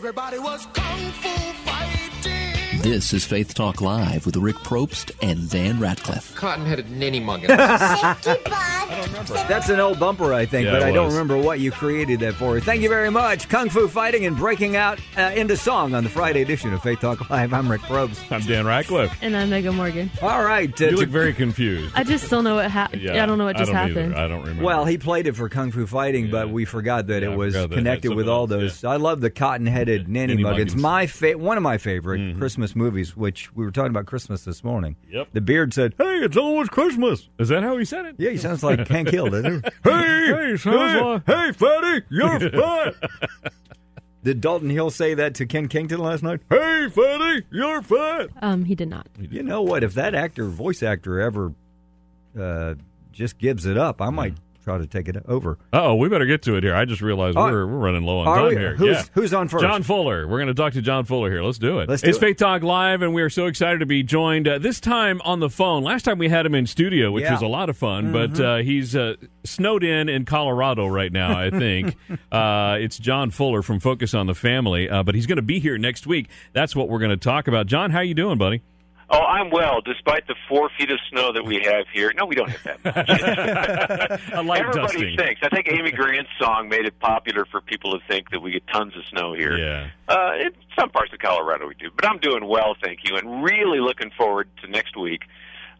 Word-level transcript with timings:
Everybody 0.00 0.38
was 0.38 0.64
kung 0.72 1.12
fu 1.20 1.28
fighting. 1.68 2.09
This 2.82 3.12
is 3.12 3.24
Faith 3.26 3.52
Talk 3.54 3.80
Live 3.82 4.24
with 4.26 4.36
Rick 4.36 4.56
Probst 4.56 5.12
and 5.22 5.48
Dan 5.50 5.78
Ratcliffe. 5.80 6.34
Cotton-headed 6.34 6.90
ninny 6.90 7.20
muggin. 7.20 7.48
That's 9.48 9.68
an 9.68 9.80
old 9.80 10.00
bumper, 10.00 10.32
I 10.32 10.46
think, 10.46 10.64
Yeah, 10.66 10.72
but 10.72 10.82
I 10.84 10.90
don't 10.90 11.10
remember 11.10 11.36
what 11.36 11.60
you 11.60 11.70
created 11.72 12.20
that 12.20 12.34
for. 12.34 12.58
Thank 12.58 12.80
you 12.82 12.88
very 12.88 13.10
much. 13.10 13.48
Kung 13.48 13.68
Fu 13.68 13.86
Fighting 13.86 14.24
and 14.24 14.36
breaking 14.36 14.76
out 14.76 14.98
uh, 15.16 15.32
into 15.34 15.56
song 15.56 15.94
on 15.94 16.04
the 16.04 16.10
Friday 16.10 16.40
edition 16.42 16.72
of 16.72 16.82
Faith 16.82 17.00
Talk 17.00 17.28
Live. 17.28 17.52
I'm 17.52 17.70
Rick 17.70 17.82
Probst. 17.82 18.30
I'm 18.32 18.40
Dan 18.42 18.66
Ratcliffe. 18.66 19.16
And 19.22 19.36
I'm 19.36 19.50
Megan 19.50 19.74
Morgan. 19.76 20.10
All 20.22 20.42
right. 20.42 20.68
uh, 20.80 20.84
You 20.86 20.90
to- 20.92 20.96
look 20.96 21.08
very 21.10 21.34
confused. 21.34 21.92
I 21.94 22.02
just 22.04 22.24
still 22.26 22.42
know 22.42 22.54
what 22.56 22.70
happened. 22.70 23.02
Yeah, 23.02 23.22
I 23.22 23.26
don't 23.26 23.36
know 23.38 23.44
what 23.44 23.56
just 23.56 23.70
I 23.72 23.74
happened. 23.74 24.14
Either. 24.14 24.24
I 24.24 24.28
don't 24.28 24.40
remember. 24.40 24.64
well, 24.64 24.84
he 24.86 24.96
played 24.98 25.26
it 25.26 25.36
for 25.36 25.48
Kung 25.48 25.70
Fu 25.70 25.86
Fighting, 25.86 26.30
but 26.30 26.48
we 26.50 26.64
forgot 26.64 27.08
that 27.08 27.22
Yeah, 27.22 27.32
it 27.32 27.36
was 27.36 27.54
that 27.54 27.70
connected 27.70 28.14
with 28.14 28.28
all 28.28 28.42
else, 28.52 28.80
those. 28.80 28.84
I 28.84 28.96
love 28.96 29.20
the 29.20 29.30
cotton-headed 29.30 30.08
nanny 30.08 30.34
Nanny 30.34 30.42
muggins. 30.42 30.74
muggins. 30.74 30.76
My 30.76 31.06
fa- 31.06 31.36
one 31.38 31.56
of 31.58 31.62
my 31.62 31.76
favorite 31.78 32.36
Christmas 32.38 32.69
movies, 32.76 33.16
which 33.16 33.54
we 33.54 33.64
were 33.64 33.70
talking 33.70 33.90
about 33.90 34.06
Christmas 34.06 34.44
this 34.44 34.62
morning. 34.64 34.96
Yep. 35.10 35.28
The 35.32 35.40
beard 35.40 35.72
said, 35.74 35.94
"Hey, 35.98 36.18
it's 36.18 36.36
almost 36.36 36.70
Christmas." 36.70 37.28
is 37.38 37.48
that 37.48 37.62
how 37.62 37.76
he 37.76 37.84
said 37.84 38.06
it? 38.06 38.16
Yeah, 38.18 38.30
he 38.30 38.36
sounds 38.36 38.62
like 38.62 38.86
Hank 38.88 39.08
Hill, 39.10 39.28
doesn't 39.30 39.64
he? 39.64 39.70
hey, 39.90 40.26
Hey, 40.50 40.56
sounds 40.56 41.02
like- 41.02 41.26
hey, 41.26 41.52
fatty, 41.52 42.04
you're 42.10 42.40
fat. 42.50 42.94
Did 44.22 44.40
Dalton 44.42 44.68
Hill 44.68 44.90
say 44.90 45.14
that 45.14 45.34
to 45.36 45.46
Ken 45.46 45.66
Kington 45.68 45.98
last 45.98 46.22
night? 46.22 46.40
Hey, 46.50 46.88
fatty, 46.90 47.44
you're 47.50 47.80
fat. 47.80 48.28
Um, 48.42 48.64
he 48.66 48.74
did 48.74 48.88
not. 48.88 49.06
You 49.18 49.42
know 49.42 49.62
what? 49.62 49.82
If 49.82 49.94
that 49.94 50.14
actor, 50.14 50.44
voice 50.46 50.82
actor, 50.82 51.18
ever 51.20 51.54
uh, 52.38 52.74
just 53.12 53.38
gives 53.38 53.64
it 53.64 53.78
up, 53.78 54.02
I 54.02 54.10
might 54.10 54.34
try 54.62 54.78
to 54.78 54.86
take 54.86 55.08
it 55.08 55.16
over. 55.26 55.58
Oh, 55.72 55.94
we 55.94 56.08
better 56.08 56.26
get 56.26 56.42
to 56.42 56.56
it 56.56 56.62
here. 56.62 56.74
I 56.74 56.84
just 56.84 57.00
realized 57.00 57.36
we're, 57.36 57.66
we're 57.66 57.78
running 57.78 58.02
low 58.04 58.18
on 58.20 58.26
time 58.36 58.48
we? 58.48 58.56
here. 58.56 58.76
Who's- 58.76 58.96
yeah. 58.96 59.04
who's 59.14 59.32
on 59.34 59.48
first? 59.48 59.62
John 59.62 59.82
Fuller. 59.82 60.26
We're 60.26 60.38
going 60.38 60.48
to 60.48 60.54
talk 60.54 60.72
to 60.74 60.82
John 60.82 61.04
Fuller 61.04 61.30
here. 61.30 61.42
Let's 61.42 61.58
do 61.58 61.80
it. 61.80 61.88
Let's 61.88 62.02
do 62.02 62.08
it's 62.08 62.18
it. 62.18 62.20
Faith 62.20 62.36
Talk 62.36 62.62
Live, 62.62 63.02
and 63.02 63.14
we 63.14 63.22
are 63.22 63.30
so 63.30 63.46
excited 63.46 63.78
to 63.80 63.86
be 63.86 64.02
joined 64.02 64.46
uh, 64.46 64.58
this 64.58 64.80
time 64.80 65.20
on 65.24 65.40
the 65.40 65.50
phone. 65.50 65.82
Last 65.82 66.02
time 66.04 66.18
we 66.18 66.28
had 66.28 66.44
him 66.46 66.54
in 66.54 66.66
studio, 66.66 67.10
which 67.10 67.24
Yeah. 67.24 67.32
was 67.32 67.42
a 67.42 67.46
lot 67.46 67.68
of 67.70 67.76
fun, 67.76 68.12
Mm-hmm. 68.12 68.34
but 68.34 68.40
uh, 68.44 68.56
he's 68.58 68.94
uh, 68.94 69.14
snowed 69.44 69.82
in 69.84 70.08
in 70.08 70.24
Colorado 70.24 70.86
right 70.86 71.12
now, 71.12 71.38
I 71.38 71.50
think. 71.50 71.96
uh, 72.32 72.76
it's 72.80 72.98
John 72.98 73.30
Fuller 73.30 73.62
from 73.62 73.80
Focus 73.80 74.14
on 74.14 74.26
the 74.26 74.34
Family, 74.34 74.88
uh, 74.88 75.02
but 75.02 75.14
he's 75.14 75.26
going 75.26 75.36
to 75.36 75.42
be 75.42 75.58
here 75.60 75.78
next 75.78 76.06
week. 76.06 76.28
That's 76.52 76.76
what 76.76 76.88
we're 76.88 76.98
going 76.98 77.10
to 77.10 77.16
talk 77.16 77.48
about. 77.48 77.66
John, 77.66 77.90
how 77.90 78.00
you 78.00 78.14
doing, 78.14 78.38
buddy? 78.38 78.62
Oh, 79.12 79.22
I'm 79.22 79.50
well, 79.50 79.80
despite 79.80 80.26
the 80.28 80.36
four 80.48 80.70
feet 80.78 80.90
of 80.90 80.98
snow 81.10 81.32
that 81.32 81.44
we 81.44 81.56
have 81.64 81.86
here. 81.92 82.12
No, 82.16 82.26
we 82.26 82.36
don't 82.36 82.48
have 82.50 82.62
that 82.82 82.84
much. 82.84 84.30
A 84.32 84.42
light 84.42 84.60
Everybody 84.60 84.82
dusting. 84.82 85.16
thinks. 85.16 85.40
I 85.42 85.48
think 85.48 85.66
Amy 85.68 85.90
Grant's 85.90 86.30
song 86.40 86.68
made 86.68 86.86
it 86.86 86.98
popular 87.00 87.44
for 87.44 87.60
people 87.60 87.98
to 87.98 88.06
think 88.06 88.30
that 88.30 88.40
we 88.40 88.52
get 88.52 88.62
tons 88.72 88.96
of 88.96 89.02
snow 89.10 89.32
here. 89.34 89.56
Yeah. 89.56 89.88
Uh, 90.08 90.32
in 90.40 90.50
some 90.78 90.90
parts 90.90 91.12
of 91.12 91.18
Colorado 91.18 91.66
we 91.66 91.74
do, 91.74 91.90
but 91.94 92.06
I'm 92.06 92.18
doing 92.18 92.46
well, 92.46 92.76
thank 92.82 93.00
you, 93.04 93.16
and 93.16 93.42
really 93.42 93.80
looking 93.80 94.10
forward 94.16 94.48
to 94.62 94.70
next 94.70 94.96
week. 94.96 95.22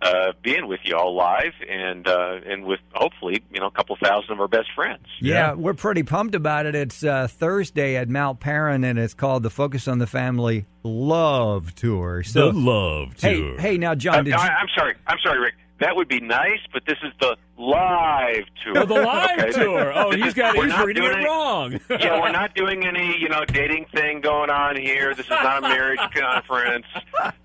Uh, 0.02 0.32
being 0.42 0.66
with 0.66 0.80
you 0.84 0.96
all 0.96 1.14
live 1.14 1.52
and 1.68 2.08
uh, 2.08 2.40
and 2.46 2.64
with 2.64 2.80
hopefully 2.94 3.42
you 3.52 3.60
know 3.60 3.66
a 3.66 3.70
couple 3.70 3.94
thousand 4.02 4.32
of 4.32 4.40
our 4.40 4.48
best 4.48 4.68
friends. 4.74 5.04
Yeah, 5.20 5.52
we're 5.52 5.74
pretty 5.74 6.02
pumped 6.04 6.34
about 6.34 6.64
it. 6.64 6.74
It's 6.74 7.04
uh, 7.04 7.28
Thursday 7.28 7.96
at 7.96 8.08
Mount 8.08 8.40
Paran, 8.40 8.82
and 8.82 8.98
it's 8.98 9.12
called 9.12 9.42
the 9.42 9.50
Focus 9.50 9.86
on 9.86 9.98
the 9.98 10.06
Family 10.06 10.64
Love 10.84 11.74
Tour. 11.74 12.22
So, 12.22 12.50
the 12.50 12.58
Love 12.58 13.14
hey, 13.20 13.36
Tour. 13.36 13.58
hey, 13.60 13.76
now, 13.76 13.94
John, 13.94 14.24
did 14.24 14.32
I, 14.32 14.44
you, 14.44 14.50
I'm 14.50 14.68
sorry, 14.74 14.94
I'm 15.06 15.18
sorry, 15.22 15.38
Rick. 15.38 15.54
That 15.80 15.96
would 15.96 16.08
be 16.08 16.20
nice, 16.20 16.60
but 16.72 16.82
this 16.86 16.98
is 17.02 17.12
the 17.20 17.36
live 17.58 18.44
tour. 18.64 18.78
Oh, 18.78 18.84
the 18.86 18.94
live 19.02 19.38
Okay? 19.38 19.50
tour. 19.52 19.92
Oh, 19.94 20.10
This 20.10 20.18
he's 20.20 20.26
is- 20.28 20.34
got 20.34 20.56
we're 20.56 20.68
he's 20.70 20.78
reading 20.86 21.04
it 21.04 21.12
any- 21.12 21.24
wrong. 21.24 21.72
yeah, 21.90 22.20
we're 22.20 22.32
not 22.32 22.54
doing 22.54 22.86
any, 22.86 23.18
you 23.18 23.28
know, 23.28 23.44
dating 23.46 23.86
thing 23.94 24.20
going 24.20 24.50
on 24.50 24.76
here. 24.76 25.14
This 25.14 25.26
is 25.26 25.30
not 25.30 25.58
a 25.58 25.68
marriage 25.68 26.00
conference. 26.14 26.86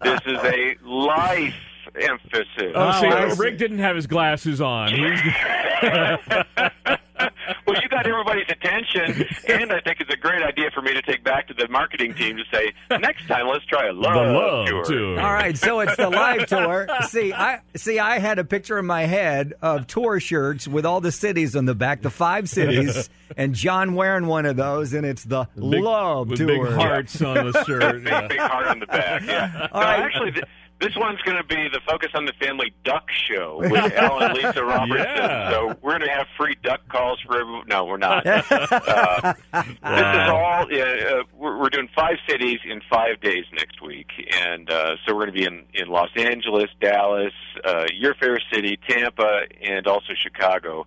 This 0.01 0.19
is 0.25 0.37
a 0.43 0.75
life 0.83 1.53
emphasis. 2.01 2.72
Oh, 2.75 2.89
oh, 2.89 3.01
see, 3.01 3.07
I 3.07 3.25
uh, 3.25 3.29
see. 3.35 3.41
Rick 3.41 3.57
didn't 3.57 3.79
have 3.79 3.95
his 3.95 4.07
glasses 4.07 4.61
on. 4.61 4.89
He's, 4.89 5.19
well, 7.66 7.81
you 7.81 7.89
got 7.89 8.06
everybody's 8.06 8.50
attention, 8.50 9.25
and 9.47 9.72
I 9.72 9.79
think 9.81 10.00
it's 10.01 10.13
a 10.13 10.17
great 10.17 10.41
idea 10.44 10.69
for 10.73 10.81
me 10.81 10.94
to 10.94 11.01
take 11.01 11.23
back 11.23 11.47
to 11.47 11.53
the 11.53 11.67
marketing 11.69 12.13
team 12.13 12.38
to 12.38 12.44
say, 12.51 12.73
next 13.00 13.28
time 13.28 13.47
let's 13.47 13.66
try 13.66 13.88
a 13.88 13.94
love, 13.94 14.13
the 14.13 14.34
Love 14.34 14.67
tour. 14.67 14.85
Tour. 14.85 15.19
All 15.22 15.34
right, 15.34 15.57
so 15.57 15.79
it's 15.79 15.95
the 15.95 16.09
live 16.09 16.45
tour. 16.47 16.88
See, 17.07 17.34
I 17.34 17.59
see. 17.75 18.00
I 18.00 18.19
had 18.19 18.39
a 18.39 18.44
picture 18.44 18.78
in 18.78 18.85
my 18.85 19.03
head 19.03 19.53
of 19.61 19.88
tour 19.88 20.19
shirts 20.19 20.67
with 20.67 20.85
all 20.85 21.01
the 21.01 21.11
cities 21.11 21.55
on 21.55 21.66
the 21.66 21.75
back, 21.75 22.01
the 22.01 22.09
five 22.09 22.50
cities, 22.50 23.09
and 23.38 23.53
John 23.55 23.95
wearing 23.95 24.25
one 24.28 24.45
of 24.45 24.55
those, 24.57 24.94
and 24.94 25.05
it's 25.05 25.23
the 25.23 25.45
Big- 25.55 25.63
Love 25.81 26.29
with 26.29 26.39
Tour. 26.39 26.66
big 26.66 26.73
hearts 26.73 27.22
on 27.22 27.51
the 27.51 27.63
shirt. 27.63 27.95
Big, 28.03 28.05
Yeah. 28.07 28.28
big 28.28 28.39
heart 28.39 28.67
on 28.67 28.79
the 28.79 28.85
back. 28.88 29.23
Yeah. 29.25 29.67
All 29.72 29.81
no, 29.81 29.88
right. 29.88 30.00
actually, 30.01 30.31
th- 30.34 30.45
this 30.81 30.95
one's 30.97 31.21
going 31.21 31.37
to 31.37 31.43
be 31.43 31.67
the 31.71 31.79
Focus 31.87 32.09
on 32.15 32.25
the 32.25 32.33
Family 32.33 32.73
Duck 32.83 33.05
Show 33.09 33.59
with 33.61 33.93
Al 33.93 34.21
and 34.21 34.33
Lisa 34.33 34.63
Robertson. 34.63 34.97
Yeah. 34.97 35.49
So 35.51 35.67
we're 35.81 35.97
going 35.97 36.09
to 36.09 36.13
have 36.15 36.27
free 36.37 36.55
duck 36.63 36.81
calls 36.89 37.19
for 37.25 37.39
everyone. 37.39 37.65
No, 37.67 37.85
we're 37.85 37.97
not. 37.97 38.25
uh, 38.27 39.33
This 39.53 39.65
is 39.71 40.29
all. 40.29 40.65
Uh, 40.69 40.77
uh, 40.77 41.23
we're, 41.33 41.57
we're 41.59 41.69
doing 41.69 41.89
five 41.95 42.17
cities 42.27 42.59
in 42.65 42.81
five 42.89 43.21
days 43.21 43.45
next 43.53 43.81
week, 43.81 44.07
and 44.31 44.69
uh, 44.69 44.95
so 45.05 45.15
we're 45.15 45.25
going 45.27 45.33
to 45.33 45.39
be 45.39 45.45
in 45.45 45.63
in 45.73 45.87
Los 45.87 46.09
Angeles, 46.15 46.69
Dallas, 46.81 47.33
uh, 47.63 47.85
your 47.93 48.13
fair 48.15 48.39
city, 48.51 48.77
Tampa, 48.87 49.43
and 49.61 49.87
also 49.87 50.13
Chicago. 50.21 50.85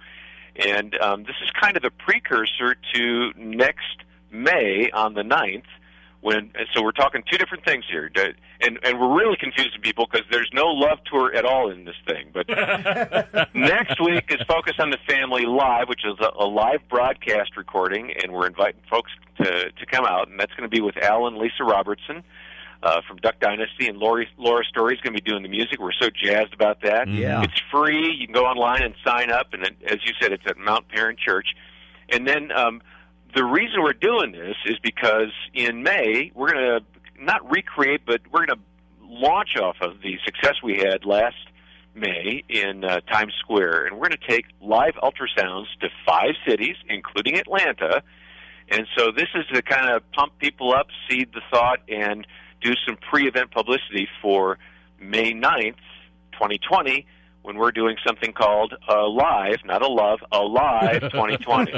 And 0.56 0.97
um, 1.00 1.22
this 1.22 1.37
is 1.43 1.50
kind 1.60 1.76
of 1.76 1.82
the 1.82 1.91
precursor 1.91 2.76
to 2.94 3.32
next 3.37 4.03
May 4.31 4.91
on 4.93 5.15
the 5.15 5.22
9th 5.22 5.62
when 6.21 6.51
and 6.55 6.67
so 6.75 6.83
we're 6.83 6.93
talking 6.93 7.23
two 7.31 7.39
different 7.39 7.65
things 7.65 7.84
here 7.91 8.11
and 8.61 8.79
and 8.83 9.01
we're 9.01 9.17
really 9.17 9.37
confusing 9.37 9.81
people 9.81 10.06
because 10.11 10.27
there's 10.31 10.51
no 10.53 10.67
love 10.67 10.99
tour 11.11 11.34
at 11.34 11.45
all 11.45 11.71
in 11.71 11.84
this 11.84 11.95
thing 12.06 12.29
but 12.33 12.49
next 13.55 14.01
week 14.01 14.25
is 14.31 14.41
focus 14.49 14.75
on 14.79 14.91
the 14.91 14.99
family 15.09 15.47
live 15.47 15.89
which 15.89 16.05
is 16.05 16.19
a, 16.21 16.43
a 16.43 16.47
live 16.47 16.81
broadcast 16.89 17.56
recording 17.56 18.12
and 18.23 18.33
we're 18.33 18.47
inviting 18.47 18.81
folks 18.91 19.12
to 19.37 19.71
to 19.73 19.87
come 19.87 20.05
out 20.05 20.29
and 20.29 20.39
that's 20.41 20.53
going 20.55 20.69
to 20.69 20.75
be 20.75 20.81
with 20.81 20.97
Alan, 20.97 21.39
lisa 21.39 21.62
robertson 21.62 22.25
uh, 22.83 23.00
from 23.06 23.17
Duck 23.17 23.41
Dynasty 23.41 23.89
and 23.89 23.99
Lori, 23.99 24.29
Laura 24.39 24.65
Story 24.65 24.95
is 24.95 25.00
going 25.00 25.15
to 25.15 25.21
be 25.21 25.29
doing 25.29 25.43
the 25.43 25.49
music. 25.49 25.81
We're 25.81 25.91
so 25.93 26.11
jazzed 26.11 26.55
about 26.55 26.83
that. 26.83 27.09
Yeah. 27.09 27.43
It's 27.43 27.61
free. 27.73 28.15
You 28.15 28.27
can 28.27 28.35
go 28.35 28.45
online 28.45 28.83
and 28.83 28.95
sign 29.05 29.31
up, 29.33 29.53
and 29.53 29.65
it, 29.65 29.77
as 29.85 29.99
you 30.05 30.12
said, 30.21 30.33
it's 30.33 30.45
at 30.47 30.59
Mount 30.59 30.89
Paran 30.89 31.17
Church. 31.17 31.49
And 32.09 32.27
then 32.27 32.53
um, 32.53 32.81
the 33.34 33.44
reason 33.44 33.83
we're 33.83 33.93
doing 33.93 34.33
this 34.33 34.56
is 34.66 34.78
because 34.83 35.33
in 35.55 35.83
May 35.83 36.33
we're 36.34 36.53
going 36.53 36.81
to 36.81 37.22
not 37.22 37.50
recreate, 37.50 38.03
but 38.06 38.21
we're 38.33 38.47
going 38.47 38.59
to 38.59 38.65
launch 39.03 39.56
off 39.61 39.77
of 39.81 40.00
the 40.03 40.19
success 40.25 40.55
we 40.62 40.78
had 40.78 41.05
last 41.05 41.37
May 41.94 42.44
in 42.49 42.84
uh, 42.84 43.00
Times 43.00 43.34
Square, 43.41 43.87
and 43.87 43.99
we're 43.99 44.09
going 44.09 44.19
to 44.19 44.28
take 44.28 44.47
live 44.61 44.94
ultrasounds 45.03 45.67
to 45.81 45.88
five 46.06 46.34
cities, 46.47 46.77
including 46.88 47.37
Atlanta. 47.37 48.03
And 48.71 48.87
so 48.97 49.11
this 49.11 49.28
is 49.34 49.47
to 49.53 49.62
kind 49.62 49.91
of 49.91 50.09
pump 50.12 50.38
people 50.38 50.72
up, 50.72 50.88
seed 51.09 51.31
the 51.32 51.41
thought, 51.50 51.81
and 51.88 52.26
do 52.61 52.73
some 52.87 52.97
pre-event 53.11 53.50
publicity 53.50 54.08
for 54.23 54.58
May 55.00 55.32
9th, 55.32 55.76
2020, 56.32 57.06
when 57.43 57.56
we're 57.56 57.73
doing 57.73 57.96
something 58.06 58.32
called 58.32 58.75
a 58.88 59.00
live, 59.02 59.58
not 59.64 59.82
a 59.82 59.87
love, 59.87 60.20
a 60.32 60.40
live 60.40 61.00
2020. 61.12 61.73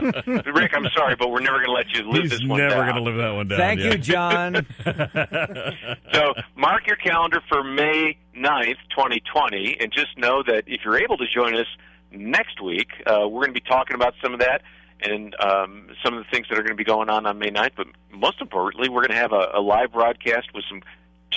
Rick, 0.51 0.73
I'm 0.75 0.87
sorry, 0.95 1.17
but 1.17 1.31
we're 1.31 1.41
never 1.41 1.59
going 1.59 1.69
to 1.69 1.73
let 1.73 1.93
you 1.95 2.11
live 2.11 2.23
He's 2.23 2.31
this 2.31 2.45
one 2.45 2.59
never 2.59 2.71
down. 2.71 2.87
Never 2.87 2.93
going 2.93 3.05
to 3.05 3.11
live 3.11 3.17
that 3.19 3.35
one 3.35 3.49
down. 3.49 3.59
Thank 3.59 3.81
yeah. 3.81 3.91
you, 3.93 3.99
John. 3.99 4.67
So 6.13 6.35
mark 6.57 6.87
your 6.87 6.97
calendar 6.97 7.41
for 7.49 7.63
May 7.63 8.17
9th, 8.37 8.77
2020, 8.91 9.77
and 9.81 9.93
just 9.93 10.19
know 10.19 10.43
that 10.43 10.65
if 10.67 10.81
you're 10.85 10.99
able 10.99 11.17
to 11.19 11.27
join 11.27 11.57
us 11.57 11.67
next 12.11 12.61
week, 12.61 12.89
uh, 13.07 13.29
we're 13.29 13.43
going 13.43 13.55
to 13.55 13.61
be 13.61 13.67
talking 13.67 13.95
about 13.95 14.15
some 14.23 14.35
of 14.35 14.41
that 14.41 14.63
and 15.03 15.35
um, 15.41 15.89
some 16.05 16.15
of 16.15 16.25
the 16.25 16.31
things 16.31 16.47
that 16.51 16.59
are 16.59 16.63
going 16.63 16.77
to 16.77 16.77
be 16.77 16.85
going 16.85 17.09
on 17.09 17.27
on 17.27 17.39
May 17.39 17.51
9th. 17.51 17.73
But 17.77 17.87
most 18.13 18.41
importantly, 18.41 18.89
we're 18.89 19.07
going 19.07 19.13
to 19.13 19.17
have 19.17 19.33
a, 19.33 19.51
a 19.55 19.61
live 19.61 19.93
broadcast 19.93 20.49
with 20.53 20.65
some 20.69 20.83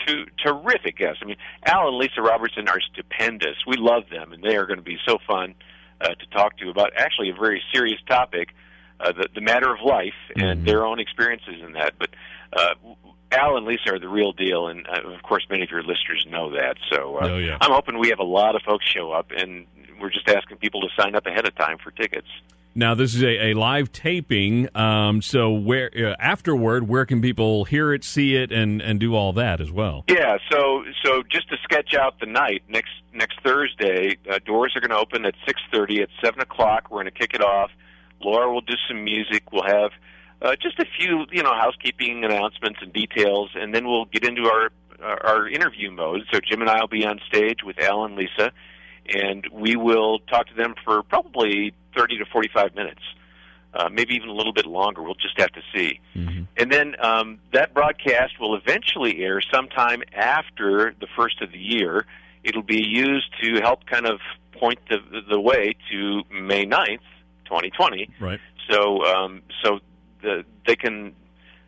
two 0.05 0.25
terrific 0.44 0.97
guests. 0.97 1.19
I 1.21 1.25
mean, 1.25 1.38
Al 1.65 1.88
and 1.88 1.97
Lisa 1.97 2.21
Robertson 2.21 2.67
are 2.67 2.79
stupendous. 2.81 3.55
We 3.67 3.77
love 3.77 4.03
them, 4.11 4.33
and 4.33 4.44
they 4.44 4.55
are 4.57 4.65
going 4.65 4.79
to 4.79 4.83
be 4.83 4.97
so 5.05 5.17
fun 5.27 5.55
uh, 6.01 6.09
to 6.09 6.25
talk 6.31 6.57
to 6.57 6.69
about 6.69 6.91
actually 6.97 7.29
a 7.29 7.33
very 7.33 7.61
serious 7.73 8.00
topic. 8.07 8.50
uh, 9.00 9.11
the, 9.11 9.27
the 9.35 9.41
matter 9.41 9.73
of 9.73 9.81
life 9.83 10.13
and 10.35 10.65
their 10.65 10.85
own 10.85 11.00
experiences 11.00 11.55
in 11.65 11.73
that. 11.73 11.94
But 12.00 12.09
uh, 12.53 12.73
Al 13.31 13.57
and 13.57 13.65
Lisa 13.65 13.94
are 13.95 14.00
the 14.00 14.07
real 14.07 14.31
deal, 14.31 14.67
and 14.67 14.85
uh, 14.88 15.13
of 15.13 15.23
course, 15.23 15.45
many 15.50 15.63
of 15.63 15.69
your 15.71 15.81
listeners 15.83 16.25
know 16.29 16.51
that. 16.51 16.77
So 16.91 17.17
uh, 17.17 17.27
Oh, 17.29 17.38
yeah. 17.38 17.57
I'm 17.59 17.71
hoping 17.71 17.97
we 18.00 18.09
have 18.09 18.19
a 18.19 18.23
lot 18.23 18.55
of 18.55 18.61
folks 18.61 18.85
show 18.85 19.11
up, 19.11 19.31
and 19.35 19.65
we're 20.00 20.11
just 20.11 20.27
asking 20.29 20.57
people 20.57 20.81
to 20.81 20.88
sign 20.97 21.15
up 21.15 21.25
ahead 21.25 21.45
of 21.47 21.55
time 21.55 21.77
for 21.83 21.91
tickets. 21.91 22.27
Now, 22.75 22.95
this 22.95 23.13
is 23.13 23.21
a, 23.21 23.51
a 23.51 23.53
live 23.53 23.91
taping. 23.91 24.67
Um, 24.75 25.21
so, 25.21 25.51
where 25.51 25.91
uh, 25.95 26.15
afterward, 26.19 26.87
where 26.87 27.05
can 27.05 27.21
people 27.21 27.65
hear 27.65 27.93
it, 27.93 28.03
see 28.03 28.35
it, 28.35 28.51
and, 28.51 28.81
and 28.81 28.99
do 28.99 29.13
all 29.15 29.31
that 29.33 29.61
as 29.61 29.71
well? 29.71 30.05
Yeah, 30.07 30.37
so 30.51 30.83
so 31.03 31.21
just 31.29 31.49
to 31.49 31.57
sketch 31.63 31.93
out 31.93 32.19
the 32.19 32.25
night 32.25 32.63
next 32.67 32.91
next 33.13 33.39
Thursday, 33.43 34.17
uh, 34.29 34.39
doors 34.45 34.73
are 34.75 34.81
going 34.81 34.89
to 34.89 34.97
open 34.97 35.25
at 35.25 35.35
six 35.45 35.61
thirty. 35.71 36.01
At 36.01 36.09
seven 36.23 36.41
o'clock, 36.41 36.89
we're 36.89 37.03
going 37.03 37.13
to 37.13 37.19
kick 37.19 37.35
it 37.35 37.43
off. 37.43 37.69
Laura 38.21 38.51
will 38.51 38.61
do 38.61 38.75
some 38.87 39.03
music. 39.03 39.51
We'll 39.51 39.67
have 39.67 39.91
uh, 40.41 40.55
just 40.61 40.79
a 40.79 40.85
few 40.97 41.25
you 41.31 41.43
know 41.43 41.53
housekeeping 41.53 42.23
announcements 42.25 42.79
and 42.81 42.91
details, 42.91 43.51
and 43.53 43.73
then 43.73 43.87
we'll 43.87 44.05
get 44.05 44.25
into 44.25 44.49
our 44.49 44.71
our 44.99 45.25
our 45.25 45.47
interview 45.47 45.91
mode. 45.91 46.21
So 46.33 46.39
Jim 46.39 46.61
and 46.61 46.69
I 46.69 46.79
will 46.79 46.87
be 46.87 47.05
on 47.05 47.19
stage 47.27 47.59
with 47.63 47.79
Al 47.79 48.05
and 48.05 48.15
Lisa, 48.15 48.51
and 49.13 49.47
we 49.51 49.75
will 49.75 50.19
talk 50.19 50.47
to 50.47 50.55
them 50.55 50.73
for 50.83 51.03
probably 51.03 51.73
thirty 51.95 52.17
to 52.17 52.25
forty 52.25 52.49
five 52.53 52.75
minutes. 52.75 53.01
Uh, 53.73 53.89
maybe 53.91 54.13
even 54.13 54.29
a 54.29 54.33
little 54.33 54.53
bit 54.53 54.67
longer. 54.67 55.01
We'll 55.01 55.15
just 55.15 55.39
have 55.39 55.51
to 55.53 55.61
see. 55.73 55.99
And 56.57 56.71
then 56.71 56.95
um, 57.03 57.39
that 57.53 57.73
broadcast 57.73 58.39
will 58.39 58.55
eventually 58.55 59.23
air 59.23 59.41
sometime 59.41 60.03
after 60.15 60.93
the 60.99 61.07
first 61.15 61.41
of 61.41 61.51
the 61.51 61.57
year. 61.57 62.05
It'll 62.43 62.61
be 62.61 62.83
used 62.85 63.33
to 63.41 63.61
help 63.61 63.87
kind 63.87 64.05
of 64.05 64.19
point 64.51 64.77
the, 64.89 64.99
the 65.27 65.39
way 65.39 65.75
to 65.91 66.21
May 66.31 66.65
9th, 66.65 66.99
2020. 67.45 68.09
Right. 68.19 68.39
So, 68.69 69.03
um, 69.05 69.41
so 69.63 69.79
the, 70.21 70.45
they 70.67 70.75
can 70.75 71.15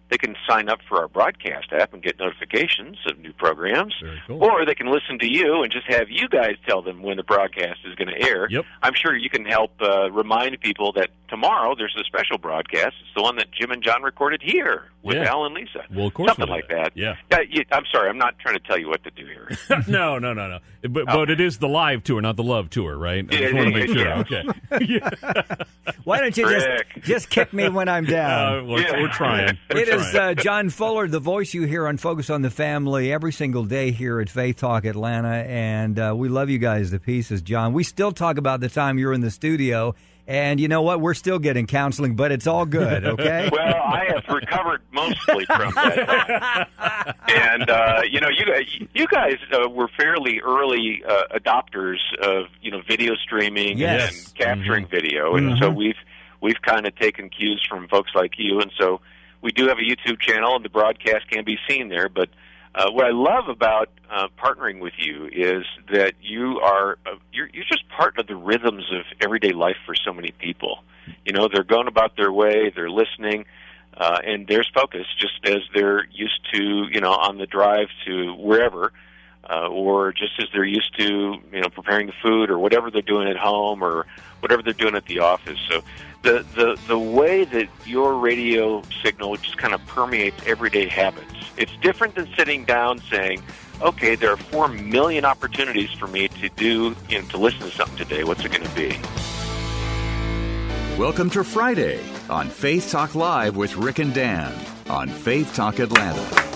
they 0.10 0.18
can 0.18 0.36
sign 0.48 0.70
up 0.70 0.80
for 0.88 1.00
our 1.00 1.08
broadcast 1.08 1.74
app 1.74 1.94
and 1.94 2.04
get 2.04 2.20
notifications 2.20 2.98
of 3.08 3.18
new 3.20 3.34
programs, 3.34 3.94
cool. 4.28 4.44
or 4.44 4.66
they 4.66 4.76
can 4.76 4.88
listen 4.88 5.18
to 5.20 5.28
you 5.28 5.64
and 5.64 5.72
just 5.72 5.88
have 5.88 6.10
you 6.10 6.28
guys 6.28 6.56
tell 6.68 6.82
them 6.82 7.02
when 7.02 7.18
the 7.18 7.24
broadcast 7.24 7.80
is 7.86 7.96
going 7.96 8.08
to 8.08 8.22
air. 8.22 8.48
Yep. 8.50 8.66
I'm 8.84 8.94
sure 8.94 9.16
you 9.16 9.30
can 9.30 9.46
help 9.46 9.72
uh, 9.82 10.12
remind 10.12 10.60
people 10.62 10.92
that 10.94 11.10
tomorrow 11.28 11.76
there's 11.76 11.96
a 12.00 12.04
special 12.04 12.38
broadcast. 12.38 12.96
It's 13.02 13.16
the 13.16 13.24
one 13.24 13.38
that 13.38 13.52
Jim 13.52 13.72
and 13.72 13.82
John 13.82 14.04
recorded 14.04 14.42
here 14.44 14.90
with 15.06 15.16
Yeah. 15.18 15.30
Al 15.32 15.46
and 15.46 15.54
Lisa. 15.56 15.86
Well, 15.94 16.08
of 16.08 16.14
course 16.14 16.30
something 16.32 16.50
like 16.50 16.68
that. 16.70 16.94
that. 16.94 16.98
Yeah. 16.98 17.16
Uh, 17.32 17.38
you, 17.50 17.64
I'm 17.72 17.84
sorry, 17.92 18.10
I'm 18.10 18.18
not 18.18 18.38
trying 18.40 18.56
to 18.56 18.60
tell 18.68 18.78
you 18.78 18.90
what 18.90 19.04
to 19.06 19.12
do 19.12 19.26
here. 19.26 19.50
no, 19.88 20.18
no, 20.20 20.34
no, 20.34 20.48
no. 20.50 20.60
But, 20.90 21.06
but 21.06 21.30
it 21.30 21.40
is 21.40 21.60
the 21.60 21.68
live 21.70 22.04
tour, 22.04 22.20
not 22.22 22.36
the 22.36 22.44
love 22.44 22.70
tour, 22.70 22.98
right? 22.98 23.26
I 23.30 23.36
just 23.38 23.54
want 23.54 23.74
to 23.74 23.74
make 23.74 23.88
sure. 23.88 24.06
yeah. 24.06 24.20
Okay. 24.20 24.86
yeah. 24.88 25.56
Why 26.04 26.20
don't 26.20 26.36
you 26.36 26.48
just 26.50 26.68
Rick. 26.68 26.88
just 27.04 27.30
kick 27.30 27.54
me 27.54 27.70
when 27.70 27.88
I'm 27.88 28.06
Uh, 28.06 28.10
down? 28.10 28.68
we're, 28.68 28.82
Yeah. 28.82 29.02
we're 29.02 29.08
trying. 29.12 29.58
We're 29.72 29.80
It 29.80 29.90
is 29.90 30.12
trying. 30.12 30.38
uh, 30.38 30.42
John 30.42 30.70
Fuller, 30.70 31.08
the 31.08 31.20
voice 31.20 31.54
you 31.54 31.64
hear 31.64 31.88
on 31.88 31.98
Focus 31.98 32.30
on 32.30 32.42
the 32.42 32.50
Family 32.50 33.12
every 33.14 33.32
single 33.32 33.64
day 33.66 33.92
here 33.92 34.20
at 34.20 34.30
Faith 34.30 34.58
Talk 34.58 34.86
Atlanta, 34.86 35.30
and 35.48 35.98
uh, 36.00 36.14
we 36.16 36.30
love 36.30 36.50
you 36.50 36.58
guys 36.60 36.92
to 36.92 37.00
pieces, 37.00 37.42
John. 37.42 37.74
We 37.74 37.84
still 37.84 38.12
talk 38.12 38.38
about 38.38 38.60
the 38.60 38.70
time 38.70 38.98
you're 39.00 39.14
in 39.14 39.22
the 39.22 39.32
studio, 39.32 39.96
and 40.28 40.60
you 40.60 40.68
know 40.68 40.82
what? 40.82 41.02
We're 41.02 41.14
still 41.14 41.40
getting 41.40 41.68
counseling, 41.68 42.16
but 42.16 42.32
it's 42.32 42.48
all 42.48 42.66
good, 42.66 43.06
okay? 43.14 43.50
Well, 43.52 43.76
I 43.84 44.06
have 44.10 44.24
recovered 44.34 44.82
mostly 44.92 45.46
from 45.46 45.74
that, 45.76 46.68
and 47.28 47.70
uh, 47.70 48.02
you 48.10 48.20
know, 48.20 48.30
you 48.30 48.46
guys, 48.46 48.66
you 48.94 49.08
guys 49.08 49.36
uh, 49.54 49.70
were 49.70 49.90
fairly 49.98 50.40
early 50.42 51.04
uh, 51.08 51.38
adopters 51.40 51.98
of 52.22 52.46
you 52.62 52.72
know 52.72 52.82
video 52.88 53.16
streaming 53.16 53.78
Yes. 53.78 54.26
and 54.28 54.36
capturing 54.36 54.88
video, 54.88 55.36
and 55.36 55.58
so 55.60 55.70
we've 55.70 55.96
we've 56.42 56.62
kind 56.62 56.86
of 56.86 56.96
taken 56.96 57.30
cues 57.30 57.66
from 57.70 57.88
folks 57.88 58.12
like 58.16 58.34
you, 58.38 58.60
and 58.60 58.72
so 58.80 59.02
we 59.42 59.52
do 59.52 59.68
have 59.68 59.78
a 59.78 59.82
YouTube 59.82 60.20
channel, 60.20 60.56
and 60.56 60.66
the 60.66 60.70
broadcast 60.70 61.30
can 61.30 61.44
be 61.46 61.58
seen 61.70 61.90
there. 61.90 62.10
But 62.10 62.30
uh, 62.76 62.92
what 62.92 63.06
I 63.06 63.12
love 63.12 63.48
about 63.48 63.90
uh, 64.12 64.28
partnering 64.38 64.80
with 64.80 64.94
you 64.98 65.28
is 65.28 65.64
that 65.92 66.14
you 66.22 66.60
are 66.60 66.98
uh, 67.06 67.16
you're, 67.32 67.50
you're 67.54 67.64
just 67.64 67.88
part 67.90 68.20
of 68.20 68.28
the 68.28 68.36
rhythms 68.36 68.84
of 68.92 69.06
everyday 69.22 69.54
life 69.54 69.78
for 69.86 69.96
so 69.96 70.12
many 70.12 70.32
people. 70.32 70.80
You 71.24 71.32
know, 71.32 71.48
they're 71.52 71.64
going 71.64 71.88
about 71.88 72.18
their 72.18 72.32
way, 72.32 72.74
they're 72.76 72.90
listening, 72.90 73.46
uh, 73.96 74.20
and 74.26 74.46
there's 74.48 74.70
focus, 74.74 75.06
just 75.18 75.40
as 75.46 75.62
they're 75.74 76.06
used 76.12 76.42
to, 76.54 76.88
you 76.92 77.00
know, 77.00 77.14
on 77.14 77.38
the 77.38 77.46
drive 77.46 77.88
to 78.08 78.34
wherever, 78.36 78.92
uh, 79.50 79.68
or 79.68 80.12
just 80.12 80.34
as 80.40 80.48
they're 80.54 80.66
used 80.66 80.98
to, 80.98 81.38
you 81.52 81.62
know, 81.62 81.70
preparing 81.70 82.08
the 82.08 82.14
food 82.22 82.50
or 82.50 82.58
whatever 82.58 82.90
they're 82.90 83.02
doing 83.02 83.28
at 83.28 83.38
home 83.38 83.84
or 83.84 84.06
whatever 84.40 84.62
they're 84.62 84.74
doing 84.74 84.96
at 84.96 85.06
the 85.06 85.20
office. 85.20 85.60
So 85.70 85.84
the 86.24 86.46
the 86.56 86.80
the 86.88 86.98
way 86.98 87.46
that 87.46 87.68
your 87.86 88.16
radio 88.16 88.82
signal 89.04 89.38
just 89.38 89.58
kind 89.58 89.74
of 89.74 89.86
permeates 89.86 90.42
everyday 90.46 90.88
habits. 90.88 91.34
It's 91.58 91.76
different 91.78 92.16
than 92.16 92.28
sitting 92.36 92.66
down 92.66 93.00
saying, 93.10 93.44
"Okay, 93.82 94.16
there 94.16 94.32
are 94.32 94.38
four 94.38 94.68
million 94.68 95.24
opportunities 95.26 95.92
for 95.92 96.08
me 96.08 96.28
to 96.28 96.50
do, 96.50 96.96
you 97.10 97.22
know, 97.22 97.28
to 97.30 97.38
listen 97.38 97.62
to 97.62 97.72
something 97.72 97.98
today. 97.98 98.24
What's 98.24 98.44
it 98.44 98.52
going 98.52 98.68
to 98.68 98.76
be?" 98.76 98.98
Welcome 100.98 101.30
to 101.32 101.44
Friday 101.44 102.00
on 102.30 102.50
Faith 102.50 102.90
Talk 102.90 103.16
Live 103.16 103.56
with 103.56 103.76
Rick 103.76 104.00
and 104.00 104.14
Dan 104.14 104.54
on 104.90 105.10
Faith 105.10 105.54
Talk 105.54 105.80
Atlanta. 105.80 106.55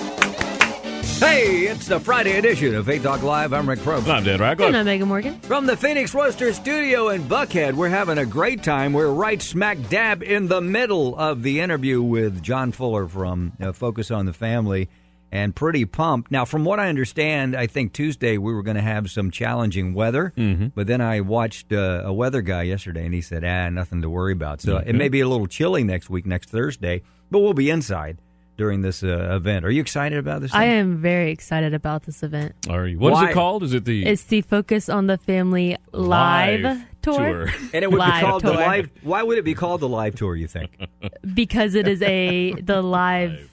Hey, 1.20 1.68
it's 1.68 1.88
the 1.88 2.00
Friday 2.00 2.38
edition 2.38 2.74
of 2.76 2.86
Faith 2.86 3.04
Talk 3.04 3.24
Live. 3.24 3.52
I'm 3.52 3.68
Rick 3.68 3.80
Probst. 3.80 4.08
I'm 4.08 4.24
Dan 4.24 4.40
And 4.42 4.78
I'm 4.78 4.86
Megan 4.86 5.08
Morgan. 5.08 5.40
From 5.42 5.66
the 5.66 5.76
Phoenix 5.76 6.14
Roaster 6.14 6.54
Studio 6.54 7.10
in 7.10 7.24
Buckhead, 7.24 7.74
we're 7.74 7.90
having 7.90 8.18
a 8.18 8.26
great 8.26 8.64
time. 8.64 8.94
We're 8.94 9.12
right 9.12 9.42
smack 9.42 9.78
dab 9.90 10.24
in 10.24 10.48
the 10.48 10.62
middle 10.62 11.18
of 11.18 11.44
the 11.44 11.60
interview 11.60 12.02
with 12.02 12.42
John 12.42 12.72
Fuller 12.72 13.08
from 13.08 13.54
uh, 13.60 13.74
Focus 13.74 14.12
on 14.12 14.26
the 14.26 14.34
Family 14.34 14.90
and 15.32 15.56
pretty 15.56 15.86
pumped. 15.86 16.32
Now, 16.32 16.46
from 16.46 16.64
what 16.64 16.80
I 16.80 16.88
understand, 16.90 17.56
I 17.56 17.68
think 17.68 17.94
Tuesday 17.94 18.38
we 18.38 18.54
were 18.54 18.64
going 18.64 18.78
to 18.78 18.82
have 18.82 19.12
some 19.12 19.30
challenging 19.30 19.94
weather, 19.94 20.34
but 20.74 20.88
then 20.88 21.02
I 21.02 21.22
watched 21.22 21.72
uh, 21.74 22.02
a 22.06 22.14
weather 22.14 22.42
guy 22.42 22.64
yesterday 22.64 23.06
and 23.06 23.14
he 23.14 23.22
said, 23.22 23.44
ah, 23.44 23.70
nothing 23.70 24.02
to 24.02 24.10
worry 24.10 24.34
about. 24.34 24.62
So 24.62 24.78
it 24.78 24.94
may 24.94 25.10
be 25.10 25.20
a 25.20 25.28
little 25.28 25.48
chilly 25.48 25.84
next 25.84 26.10
week, 26.10 26.26
next 26.26 26.50
Thursday, 26.50 27.04
but 27.30 27.40
we'll 27.40 27.54
be 27.54 27.70
inside 27.70 28.20
during 28.60 28.82
this 28.82 29.02
uh, 29.04 29.30
event. 29.38 29.64
Are 29.66 29.72
you 29.72 29.80
excited 29.80 30.20
about 30.20 30.42
this? 30.42 30.54
I 30.54 30.66
am 30.66 30.98
very 31.02 31.32
excited 31.32 31.74
about 31.74 32.04
this 32.04 32.22
event. 32.24 32.54
Are 32.70 32.86
you? 32.86 33.00
What 33.00 33.14
is 33.14 33.20
Why? 33.20 33.30
it 33.30 33.34
called? 33.34 33.64
Is 33.64 33.74
it 33.74 33.86
the 33.86 34.06
It's 34.06 34.24
the 34.24 34.42
Focus 34.42 34.90
on 34.90 35.08
the 35.08 35.18
Family 35.18 35.78
live, 35.94 36.62
Live 36.62 36.86
tour. 37.02 37.16
tour. 37.16 37.54
And 37.74 37.84
it 37.86 37.90
would 37.90 38.00
Live 38.00 38.16
be 38.16 38.26
called 38.26 38.44
the 38.44 38.52
tour. 38.52 38.62
live. 38.62 38.90
Why 39.02 39.24
would 39.24 39.38
it 39.38 39.46
be 39.46 39.54
called 39.54 39.80
the 39.80 39.88
live 39.88 40.16
tour? 40.16 40.36
You 40.36 40.48
think? 40.48 40.72
because 41.34 41.74
it 41.74 41.88
is 41.88 42.02
a 42.02 42.52
the 42.60 42.82
live 43.00 43.50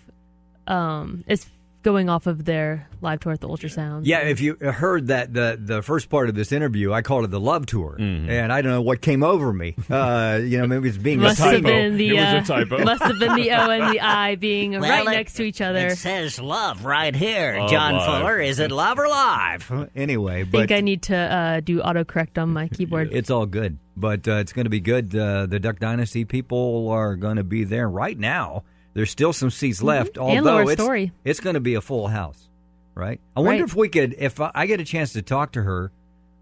um 0.67 1.23
it's 1.29 1.47
going 1.87 2.09
off 2.11 2.26
of 2.26 2.45
their 2.45 2.88
live 3.00 3.21
tour 3.21 3.33
at 3.33 3.40
the 3.40 3.49
ultrasound. 3.49 4.00
Yeah, 4.05 4.19
if 4.23 4.40
you 4.40 4.57
heard 4.57 5.07
that 5.07 5.33
the 5.33 5.57
the 5.62 5.83
first 5.83 6.11
part 6.11 6.28
of 6.28 6.35
this 6.35 6.50
interview, 6.50 6.93
I 6.93 7.00
called 7.02 7.25
it 7.25 7.31
the 7.31 7.38
love 7.40 7.64
tour, 7.66 7.95
and 7.99 8.52
I 8.52 8.61
don't 8.61 8.73
know 8.73 8.83
what 8.83 9.00
came 9.00 9.23
over 9.23 9.52
me. 9.52 9.76
Uh, 9.88 10.40
you 10.43 10.59
know, 10.59 10.66
maybe 10.66 10.88
it's 10.88 10.99
being 10.99 11.21
must 11.21 11.38
a 11.38 11.45
have 11.45 11.52
typo. 11.52 11.69
been 11.69 11.97
the 11.97 12.09
It 12.09 12.12
was 12.14 12.21
a 12.23 12.37
uh, 12.38 12.45
typo. 12.45 12.85
must 12.85 13.02
have 13.02 13.19
been 13.21 13.35
the 13.37 13.50
O 13.52 13.71
and 13.71 13.95
the 13.95 14.00
I 14.00 14.35
being 14.35 14.73
Well, 14.73 14.81
right 14.83 15.07
it- 15.07 15.11
next 15.11 15.35
to 15.35 15.45
each 15.45 15.61
other. 15.61 15.87
It 15.87 15.97
says 15.99 16.40
love 16.40 16.85
right 16.85 17.14
here, 17.14 17.57
Oh, 17.61 17.69
John 17.69 17.95
live. 17.95 18.05
Fuller. 18.21 18.38
Is 18.40 18.59
it 18.59 18.71
love 18.73 18.99
or 18.99 19.07
live? 19.09 19.88
anyway, 19.95 20.43
I 20.43 20.45
think 20.45 20.73
I 20.73 20.81
need 20.81 21.02
to 21.05 21.16
uh, 21.16 21.61
do 21.61 21.81
autocorrect 21.81 22.37
on 22.43 22.52
my 22.52 22.66
keyboard. 22.76 23.11
it's 23.12 23.31
all 23.31 23.47
good. 23.47 23.78
But 23.97 24.26
uh, 24.28 24.33
it's 24.43 24.52
going 24.52 24.64
to 24.66 24.71
be 24.71 24.81
good. 24.81 25.14
Uh, 25.16 25.47
the 25.47 25.59
Duck 25.61 25.78
Dynasty 25.78 26.25
people 26.26 26.88
are 26.90 27.14
going 27.16 27.37
to 27.37 27.45
be 27.45 27.64
there 27.64 27.88
right 27.88 28.19
now. 28.19 28.64
There's 28.97 29.11
still 29.11 29.35
some 29.35 29.50
seats 29.50 29.83
left, 29.83 30.15
Mm-hmm. 30.15 30.23
Although 30.23 30.59
it's 30.71 30.81
it's 31.23 31.41
going 31.41 31.53
to 31.55 31.61
be 31.61 31.75
a 31.75 31.83
full 31.83 32.09
house, 32.09 32.49
right? 32.95 33.21
I 33.37 33.41
wonder 33.41 33.62
Right. 33.62 33.69
if 33.71 33.76
we 33.76 33.91
could, 33.91 34.15
if 34.19 34.41
I 34.41 34.50
I 34.55 34.65
get 34.67 34.81
a 34.81 34.85
chance 34.85 35.12
to 35.12 35.21
talk 35.23 35.53
to 35.53 35.62
her, 35.62 35.93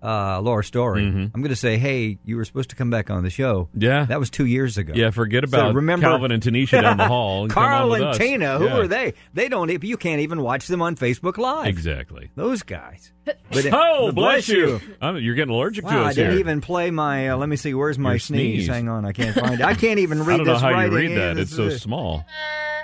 uh, 0.05 0.41
Laura 0.43 0.63
Story. 0.63 1.03
I'm 1.05 1.31
going 1.35 1.49
to 1.49 1.57
say, 1.57 1.79
hey, 1.79 2.19
you 2.25 2.37
were 2.37 2.45
supposed 2.45 2.71
to 2.71 2.77
come 2.77 2.91
back 2.91 3.09
on 3.11 3.23
the 3.25 3.31
show. 3.31 3.65
Mm-hmm. 3.71 3.83
Yeah. 3.83 4.05
that 4.05 4.21
was 4.21 4.29
two 4.29 4.45
years 4.45 4.77
ago. 4.77 4.93
Yeah, 4.95 5.11
forget 5.11 5.49
So 5.49 5.57
about 5.57 5.75
remember- 5.75 6.07
Calvin 6.07 6.31
and 6.31 6.43
Tanisha 6.43 6.83
down 6.83 6.99
the 6.99 7.09
hall. 7.09 7.45
And 7.45 7.53
come 7.53 7.63
on 7.65 7.69
Carl 7.71 7.89
with 7.91 8.01
and 8.03 8.11
us. 8.11 8.19
Tina, 8.19 8.59
who 8.59 8.67
Yeah. 8.67 8.77
are 8.81 8.87
they? 8.87 9.15
They 9.33 9.49
don't. 9.49 9.83
You 9.83 9.97
can't 9.97 10.21
even 10.21 10.43
watch 10.43 10.67
them 10.67 10.83
on 10.83 10.95
Facebook 10.97 11.39
Live. 11.39 11.67
Exactly. 11.69 12.31
Those 12.35 12.63
guys. 12.63 13.11
But 13.51 13.67
Oh, 13.73 14.13
bless 14.13 14.49
you! 14.49 14.81
I'm, 15.01 15.17
you're 15.17 15.35
getting 15.35 15.55
allergic 15.55 15.87
to 15.87 15.91
Wow, 15.91 16.05
I 16.05 16.13
didn't 16.13 16.33
here. 16.33 16.41
even 16.41 16.61
play 16.61 16.91
my. 16.91 17.31
Uh, 17.31 17.37
let 17.39 17.49
me 17.49 17.57
see. 17.57 17.73
Where's 17.73 17.99
my 17.99 18.19
sneeze? 18.19 18.65
sneeze. 18.65 18.69
Hang 18.69 18.89
on, 18.91 19.07
I 19.07 19.13
can't 19.13 19.35
find 19.35 19.55
it. 19.55 19.63
I 19.63 19.73
can't 19.75 19.99
even 20.01 20.23
read 20.25 20.35
I 20.35 20.37
don't 20.39 20.47
know 20.49 20.53
this 20.55 20.61
how 20.63 20.79
you 20.81 20.95
read 20.95 21.17
that. 21.17 21.39
It's 21.39 21.55
so 21.57 21.65
is- 21.65 21.81
small. 21.81 22.27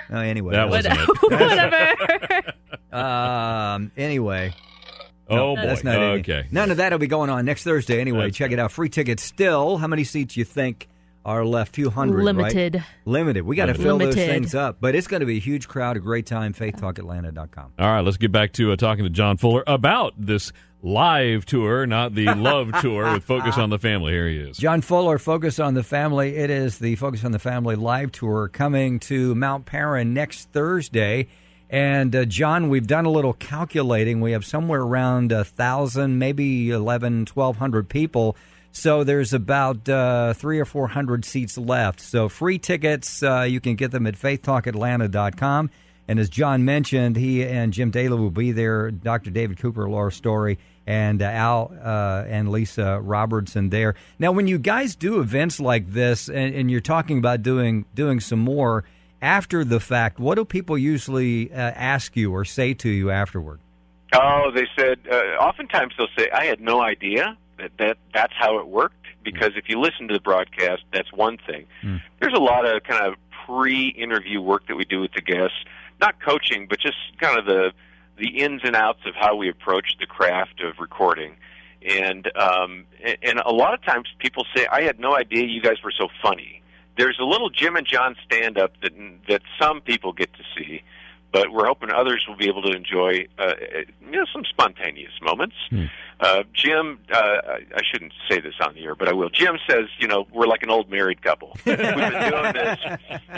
Oh, 0.09 0.17
anyway, 0.17 0.53
That 0.53 0.69
was 0.69 0.85
wasn't 0.87 0.99
it. 0.99 1.31
Whatever. 1.31 2.53
Um. 2.91 3.91
Anyway, 3.97 4.53
Oh 5.31 5.55
boy. 5.55 5.61
that's 5.61 5.83
not 5.83 5.95
it. 6.01 6.19
okay. 6.19 6.47
None 6.51 6.71
of 6.71 6.77
that'll 6.77 6.99
be 6.99 7.07
going 7.07 7.29
on 7.29 7.45
next 7.45 7.63
Thursday. 7.63 7.99
Anyway, 8.01 8.25
That's 8.25 8.37
check 8.37 8.51
it 8.51 8.59
out. 8.59 8.71
Free 8.71 8.89
tickets 8.89 9.23
still. 9.23 9.77
How 9.77 9.87
many 9.87 10.03
seats 10.03 10.37
you 10.37 10.43
think 10.43 10.87
are 11.25 11.45
left. 11.45 11.75
Few 11.75 11.89
hundred, 11.89 12.17
right? 12.17 12.35
Limited. 12.35 12.83
Limited. 13.05 13.43
We 13.43 13.55
got 13.55 13.67
to 13.67 13.73
fill 13.73 13.97
those 13.97 14.15
things 14.15 14.55
up. 14.55 14.77
But 14.79 14.95
it's 14.95 15.07
going 15.07 15.19
to 15.21 15.25
be 15.25 15.37
a 15.37 15.39
huge 15.39 15.67
crowd, 15.67 15.97
a 15.97 15.99
great 15.99 16.25
time. 16.25 16.53
FaithTalkAtlanta.com. 16.53 17.73
All 17.77 17.87
right, 17.87 18.01
let's 18.01 18.17
get 18.17 18.31
back 18.31 18.53
to 18.53 18.71
uh, 18.71 18.75
talking 18.75 19.03
to 19.03 19.09
John 19.09 19.37
Fuller 19.37 19.63
about 19.67 20.13
this 20.17 20.51
live 20.83 21.45
tour, 21.45 21.85
not 21.85 22.15
the 22.15 22.25
love 22.35 22.71
tour 22.81 23.13
with 23.13 23.23
Focus 23.23 23.57
on 23.57 23.69
the 23.69 23.79
Family. 23.79 24.13
Here 24.13 24.27
he 24.27 24.37
is. 24.37 24.57
John 24.57 24.81
Fuller, 24.81 25.19
Focus 25.19 25.59
on 25.59 25.73
the 25.73 25.83
Family. 25.83 26.35
It 26.37 26.49
is 26.49 26.79
the 26.79 26.95
Focus 26.95 27.23
on 27.23 27.31
the 27.31 27.39
Family 27.39 27.75
live 27.75 28.11
tour 28.11 28.47
coming 28.47 28.99
to 29.01 29.35
Mount 29.35 29.65
Paran 29.65 30.13
next 30.13 30.51
Thursday. 30.51 31.27
And 31.71 32.13
uh, 32.13 32.25
John, 32.25 32.67
we've 32.67 32.85
done 32.85 33.05
a 33.05 33.09
little 33.09 33.31
calculating. 33.31 34.19
We 34.19 34.33
have 34.33 34.45
somewhere 34.45 34.81
around 34.81 35.31
a 35.31 35.45
thousand, 35.45 36.19
maybe 36.19 36.69
11, 36.69 37.27
1,200 37.33 37.87
people. 37.87 38.35
So 38.73 39.05
there's 39.05 39.33
about 39.33 39.87
uh, 39.87 40.33
three 40.33 40.59
or 40.59 40.65
four 40.65 40.87
hundred 40.89 41.23
seats 41.25 41.57
left. 41.57 42.01
So 42.01 42.29
free 42.29 42.59
tickets, 42.59 43.23
uh, 43.23 43.41
you 43.41 43.59
can 43.59 43.75
get 43.75 43.91
them 43.91 44.05
at 44.05 44.15
faithtalkatlanta.com. 44.15 45.69
And 46.07 46.19
as 46.19 46.29
John 46.29 46.65
mentioned, 46.65 47.15
he 47.15 47.45
and 47.45 47.71
Jim 47.71 47.89
Daly 47.89 48.17
will 48.17 48.31
be 48.31 48.51
there. 48.51 48.91
Dr. 48.91 49.29
David 49.29 49.57
Cooper, 49.59 49.89
Laura 49.89 50.11
Story, 50.11 50.57
and 50.85 51.21
uh, 51.21 51.25
Al 51.25 51.73
uh, 51.81 52.25
and 52.27 52.51
Lisa 52.51 52.99
Robertson 52.99 53.69
there. 53.69 53.95
Now, 54.19 54.33
when 54.33 54.47
you 54.47 54.57
guys 54.57 54.95
do 54.95 55.21
events 55.21 55.59
like 55.59 55.91
this, 55.91 56.27
and, 56.27 56.53
and 56.53 56.71
you're 56.71 56.81
talking 56.81 57.17
about 57.17 57.43
doing 57.43 57.85
doing 57.93 58.19
some 58.19 58.39
more 58.39 58.83
after 59.21 59.63
the 59.63 59.79
fact, 59.79 60.19
what 60.19 60.35
do 60.35 60.45
people 60.45 60.77
usually 60.77 61.51
uh, 61.51 61.55
ask 61.57 62.15
you 62.15 62.31
or 62.33 62.43
say 62.45 62.73
to 62.75 62.89
you 62.89 63.11
afterward? 63.11 63.59
Oh, 64.13 64.51
they 64.53 64.67
said. 64.77 64.99
Uh, 65.09 65.15
oftentimes 65.39 65.93
they'll 65.97 66.07
say, 66.17 66.29
"I 66.31 66.45
had 66.45 66.59
no 66.59 66.81
idea 66.81 67.37
that, 67.57 67.71
that 67.77 67.97
that's 68.13 68.33
how 68.37 68.59
it 68.59 68.67
worked." 68.67 68.95
Because 69.23 69.51
if 69.55 69.69
you 69.69 69.79
listen 69.79 70.07
to 70.07 70.13
the 70.15 70.19
broadcast, 70.19 70.81
that's 70.91 71.13
one 71.13 71.37
thing. 71.45 71.65
There's 72.19 72.33
a 72.33 72.39
lot 72.41 72.65
of 72.65 72.81
kind 72.83 73.05
of 73.05 73.13
pre-interview 73.45 74.41
work 74.41 74.67
that 74.67 74.75
we 74.75 74.83
do 74.85 74.99
with 74.99 75.11
the 75.13 75.21
guests, 75.21 75.57
not 75.99 76.19
coaching, 76.19 76.65
but 76.69 76.79
just 76.79 76.97
kind 77.19 77.37
of 77.37 77.45
the 77.45 77.71
the 78.17 78.39
ins 78.39 78.61
and 78.63 78.75
outs 78.75 78.99
of 79.05 79.13
how 79.15 79.35
we 79.35 79.49
approach 79.49 79.95
the 79.99 80.05
craft 80.05 80.61
of 80.61 80.79
recording. 80.79 81.35
And 81.87 82.29
um, 82.35 82.85
and- 83.03 83.17
and 83.23 83.39
a 83.45 83.51
lot 83.51 83.73
of 83.73 83.83
times 83.83 84.07
people 84.19 84.45
say, 84.55 84.67
"I 84.67 84.81
had 84.81 84.99
no 84.99 85.15
idea 85.15 85.45
you 85.45 85.61
guys 85.61 85.77
were 85.83 85.93
so 85.97 86.07
funny." 86.21 86.61
There's 86.97 87.17
a 87.19 87.23
little 87.23 87.49
Jim 87.49 87.75
and 87.75 87.87
John 87.87 88.15
stand-up 88.25 88.73
that 88.81 88.91
that 89.27 89.41
some 89.59 89.81
people 89.81 90.13
get 90.13 90.31
to 90.33 90.43
see, 90.55 90.83
but 91.31 91.51
we're 91.51 91.65
hoping 91.65 91.89
others 91.91 92.25
will 92.27 92.35
be 92.37 92.47
able 92.47 92.61
to 92.63 92.71
enjoy 92.71 93.27
uh, 93.39 93.53
you 94.05 94.11
know 94.11 94.25
some 94.31 94.43
spontaneous 94.45 95.13
moments. 95.21 95.55
Uh, 96.21 96.43
Jim, 96.53 96.99
uh, 97.11 97.17
I 97.17 97.81
shouldn't 97.91 98.13
say 98.29 98.39
this 98.39 98.53
on 98.63 98.75
the 98.75 98.83
air, 98.83 98.93
but 98.93 99.07
I 99.07 99.13
will. 99.13 99.29
Jim 99.31 99.57
says, 99.67 99.85
you 99.97 100.07
know, 100.07 100.27
we're 100.31 100.45
like 100.45 100.61
an 100.61 100.69
old 100.69 100.87
married 100.87 101.23
couple. 101.23 101.57
We've 101.65 101.77
been 101.77 101.95
doing 101.95 102.53
this. 102.53 102.77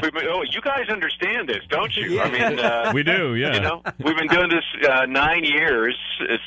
We've 0.02 0.12
been, 0.13 0.25
oh, 0.30 0.44
you 0.44 0.60
guys 0.62 0.90
understand 0.90 1.48
this, 1.48 1.62
don't 1.70 1.96
you? 1.96 2.20
I 2.20 2.30
mean, 2.30 2.60
uh, 2.60 2.92
We 2.94 3.04
do, 3.04 3.36
yeah. 3.36 3.54
You 3.54 3.62
know, 3.62 3.82
we've 4.04 4.18
been 4.18 4.28
doing 4.28 4.50
this 4.50 4.66
uh, 4.90 5.06
nine 5.06 5.46
years, 5.46 5.98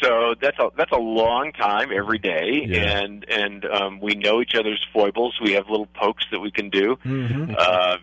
so 0.03 0.35
that's 0.41 0.59
a 0.59 0.69
that's 0.77 0.93
a 0.93 0.99
long 0.99 1.53
time 1.53 1.89
every 1.91 2.19
day, 2.19 2.67
Yeah. 2.69 2.99
and 3.01 3.25
and 3.31 3.65
um, 3.65 4.01
we 4.01 4.15
know 4.15 4.43
each 4.43 4.55
other's 4.55 4.85
foibles. 4.93 5.39
We 5.43 5.53
have 5.55 5.71
little 5.71 5.87
pokes 5.95 6.27
that 6.33 6.41
we 6.41 6.51
can 6.51 6.69
do. 6.69 6.99
Uh, 7.59 7.97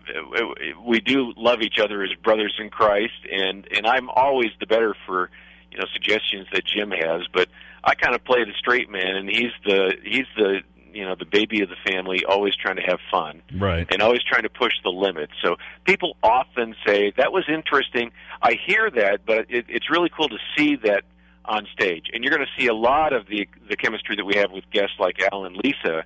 we 0.84 1.00
do 1.00 1.32
love 1.36 1.60
each 1.62 1.78
other 1.78 2.02
as 2.02 2.10
brothers 2.22 2.54
in 2.58 2.70
Christ, 2.70 3.14
and 3.30 3.66
and 3.70 3.86
I'm 3.86 4.10
always 4.10 4.50
the 4.60 4.66
better 4.66 4.96
for 5.06 5.30
you 5.70 5.78
know 5.78 5.84
suggestions 5.92 6.46
that 6.52 6.64
Jim 6.64 6.90
has, 6.90 7.22
but 7.32 7.48
I 7.86 7.94
kind 7.94 8.14
of 8.14 8.24
play 8.24 8.44
the 8.44 8.52
straight 8.58 8.90
man, 8.90 9.16
and 9.16 9.28
he's 9.28 9.52
the 9.64 9.94
he's 10.04 10.26
the 10.36 10.60
you 10.92 11.04
know 11.04 11.14
the 11.16 11.24
baby 11.26 11.60
of 11.62 11.68
the 11.68 11.76
family, 11.90 12.24
always 12.24 12.54
trying 12.56 12.76
to 12.76 12.82
have 12.82 12.98
fun 13.10 13.42
Right. 13.56 13.86
and 13.90 14.00
always 14.00 14.22
trying 14.22 14.44
to 14.44 14.48
push 14.48 14.72
the 14.82 14.90
limits. 14.90 15.32
So 15.42 15.56
people 15.84 16.16
often 16.22 16.74
say 16.86 17.12
that 17.16 17.32
was 17.32 17.44
interesting. 17.48 18.12
I 18.40 18.54
hear 18.66 18.90
that, 18.90 19.26
but 19.26 19.46
it, 19.50 19.66
it's 19.68 19.90
really 19.90 20.08
cool 20.08 20.28
to 20.28 20.38
see 20.56 20.76
that 20.76 21.02
on 21.44 21.66
stage. 21.72 22.06
And 22.14 22.24
you're 22.24 22.32
going 22.34 22.46
to 22.46 22.60
see 22.60 22.68
a 22.68 22.74
lot 22.74 23.12
of 23.12 23.26
the 23.26 23.48
the 23.68 23.76
chemistry 23.76 24.16
that 24.16 24.24
we 24.24 24.36
have 24.36 24.50
with 24.52 24.64
guests 24.70 24.96
like 24.98 25.20
Al 25.32 25.44
and 25.44 25.56
Lisa. 25.56 26.04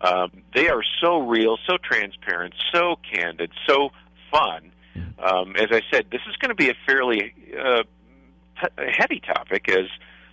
Um, 0.00 0.30
they 0.54 0.68
are 0.68 0.82
so 1.00 1.18
real, 1.18 1.56
so 1.66 1.78
transparent, 1.82 2.54
so 2.72 2.96
candid, 3.10 3.50
so 3.66 3.90
fun. 4.30 4.70
Um, 5.18 5.56
as 5.56 5.68
I 5.70 5.80
said, 5.90 6.06
this 6.12 6.20
is 6.28 6.36
going 6.36 6.50
to 6.50 6.54
be 6.54 6.68
a 6.68 6.74
fairly 6.86 7.34
uh, 7.58 7.82
t- 8.60 8.90
heavy 8.92 9.20
topic 9.20 9.68
as 9.70 9.86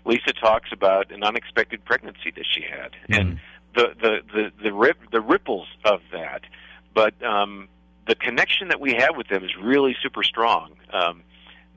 Lisa 0.05 0.33
talks 0.33 0.69
about 0.71 1.11
an 1.11 1.23
unexpected 1.23 1.83
pregnancy 1.85 2.31
that 2.35 2.45
she 2.49 2.61
had, 2.61 2.91
and 3.09 3.39
the 3.75 3.93
the 4.01 4.19
the 4.33 4.51
the, 4.63 4.73
rip, 4.73 4.97
the 5.11 5.21
ripples 5.21 5.67
of 5.85 6.01
that. 6.11 6.41
But 6.93 7.13
um, 7.23 7.67
the 8.07 8.15
connection 8.15 8.67
that 8.67 8.79
we 8.79 8.93
have 8.93 9.15
with 9.15 9.27
them 9.29 9.43
is 9.43 9.51
really 9.61 9.95
super 10.03 10.23
strong. 10.23 10.73
Um, 10.91 11.23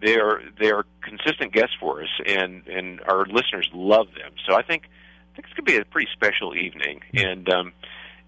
they 0.02 0.16
are 0.18 0.42
they 0.60 0.70
are 0.70 0.84
consistent 1.02 1.52
guests 1.52 1.74
for 1.80 2.02
us, 2.02 2.08
and 2.26 2.66
and 2.66 3.00
our 3.02 3.24
listeners 3.26 3.70
love 3.72 4.08
them. 4.18 4.32
So 4.46 4.54
I 4.56 4.62
think 4.62 4.84
I 5.32 5.36
think 5.36 5.46
it's 5.48 5.54
going 5.54 5.66
to 5.66 5.72
be 5.72 5.76
a 5.78 5.84
pretty 5.84 6.08
special 6.12 6.54
evening, 6.56 7.00
and 7.14 7.48
um, 7.48 7.72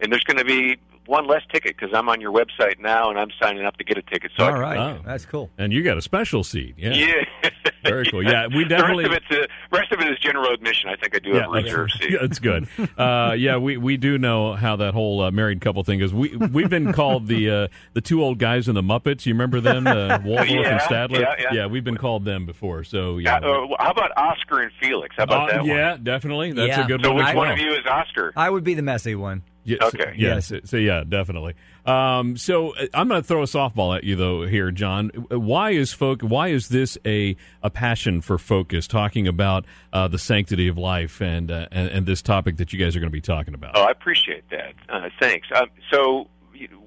and 0.00 0.12
there's 0.12 0.24
going 0.24 0.38
to 0.38 0.44
be 0.44 0.76
one 1.06 1.26
less 1.26 1.42
ticket 1.50 1.74
because 1.76 1.94
I'm 1.94 2.08
on 2.10 2.20
your 2.20 2.32
website 2.32 2.78
now, 2.80 3.08
and 3.10 3.18
I'm 3.18 3.30
signing 3.40 3.64
up 3.64 3.78
to 3.78 3.84
get 3.84 3.96
a 3.96 4.02
ticket. 4.02 4.30
So 4.36 4.44
I 4.44 4.46
All 4.48 4.52
can- 4.52 4.60
right, 4.60 4.78
Oh. 4.78 5.00
that's 5.06 5.24
cool. 5.24 5.50
And 5.58 5.72
you 5.72 5.82
got 5.82 5.96
a 5.96 6.02
special 6.02 6.44
seat. 6.44 6.74
Yeah. 6.76 6.92
yeah. 6.92 7.50
Very 7.84 8.06
cool. 8.10 8.22
Yeah, 8.22 8.46
we 8.48 8.64
definitely- 8.64 9.04
The 9.08 9.10
rest 9.10 9.30
of, 9.30 9.36
it's, 9.38 9.50
uh, 9.52 9.76
rest 9.76 9.92
of 9.92 10.00
it 10.00 10.10
is 10.10 10.18
general 10.18 10.52
admission. 10.52 10.90
I 10.90 10.96
think 10.96 11.14
I 11.14 11.18
do 11.18 11.34
have 11.34 11.48
a 11.48 11.52
reserve 11.52 11.90
seat. 11.92 12.10
Yeah, 12.12 12.18
that's 12.22 12.38
good. 12.38 12.66
Uh, 12.98 13.34
yeah, 13.38 13.56
we, 13.58 13.76
we 13.76 13.96
do 13.96 14.18
know 14.18 14.54
how 14.54 14.74
that 14.76 14.92
whole 14.92 15.20
uh, 15.22 15.30
married 15.30 15.60
couple 15.60 15.82
thing 15.84 16.00
is. 16.00 16.12
We 16.12 16.34
we've 16.36 16.68
been 16.68 16.92
called 16.92 17.26
the 17.28 17.50
uh, 17.50 17.68
the 17.92 18.00
two 18.00 18.22
old 18.24 18.38
guys 18.38 18.66
in 18.68 18.74
the 18.74 18.82
Muppets. 18.82 19.24
You 19.24 19.34
remember 19.34 19.60
them, 19.60 19.86
uh, 19.86 20.18
Waldorf 20.24 20.50
Yeah, 20.50 20.72
and 20.72 20.80
Statler? 20.80 21.20
yeah, 21.20 21.34
yeah. 21.38 21.46
yeah. 21.52 21.66
we've 21.66 21.84
been 21.84 21.96
called 21.96 22.24
them 22.24 22.44
before. 22.44 22.82
So 22.84 23.18
yeah, 23.18 23.36
Uh, 23.36 23.38
uh, 23.64 23.76
how 23.78 23.90
about 23.92 24.10
Oscar 24.16 24.60
and 24.62 24.72
Felix? 24.80 25.14
How 25.16 25.24
about 25.24 25.48
Uh, 25.48 25.52
that 25.52 25.58
one? 25.60 25.68
yeah, 25.68 25.96
definitely. 26.02 26.52
That's 26.52 26.68
Yeah. 26.68 26.84
a 26.84 26.88
good 26.88 27.02
So 27.02 27.10
one. 27.10 27.18
which 27.18 27.26
as 27.28 27.34
one 27.36 27.46
well. 27.46 27.54
of 27.54 27.60
you 27.60 27.72
is 27.72 27.86
Oscar? 27.86 28.32
I 28.36 28.50
would 28.50 28.64
be 28.64 28.74
the 28.74 28.82
messy 28.82 29.14
one. 29.14 29.42
Yes, 29.68 29.82
Okay. 29.94 30.14
Yes. 30.16 30.52
So 30.64 30.76
yeah, 30.76 31.04
definitely. 31.08 31.54
Um, 31.84 32.36
so 32.36 32.74
uh, 32.74 32.86
I'm 32.94 33.08
going 33.08 33.20
to 33.22 33.26
throw 33.26 33.42
a 33.42 33.46
softball 33.46 33.96
at 33.96 34.04
you 34.04 34.16
though 34.16 34.46
here, 34.46 34.70
John. 34.70 35.08
Why 35.30 35.70
is 35.70 35.92
folk? 35.92 36.22
Why 36.22 36.48
is 36.48 36.68
this 36.68 36.96
a 37.06 37.36
a 37.62 37.70
passion 37.70 38.20
for 38.20 38.38
focus? 38.38 38.86
Talking 38.86 39.26
about 39.28 39.64
uh, 39.92 40.08
the 40.08 40.18
sanctity 40.18 40.68
of 40.68 40.76
life 40.78 41.20
and, 41.20 41.50
uh, 41.50 41.66
and 41.70 41.88
and 41.88 42.06
this 42.06 42.22
topic 42.22 42.56
that 42.58 42.72
you 42.72 42.78
guys 42.78 42.96
are 42.96 43.00
going 43.00 43.10
to 43.10 43.12
be 43.12 43.20
talking 43.20 43.54
about. 43.54 43.72
Oh, 43.76 43.82
I 43.82 43.90
appreciate 43.90 44.48
that. 44.50 44.74
Uh, 44.88 45.08
thanks. 45.20 45.48
Um, 45.54 45.68
so, 45.92 46.28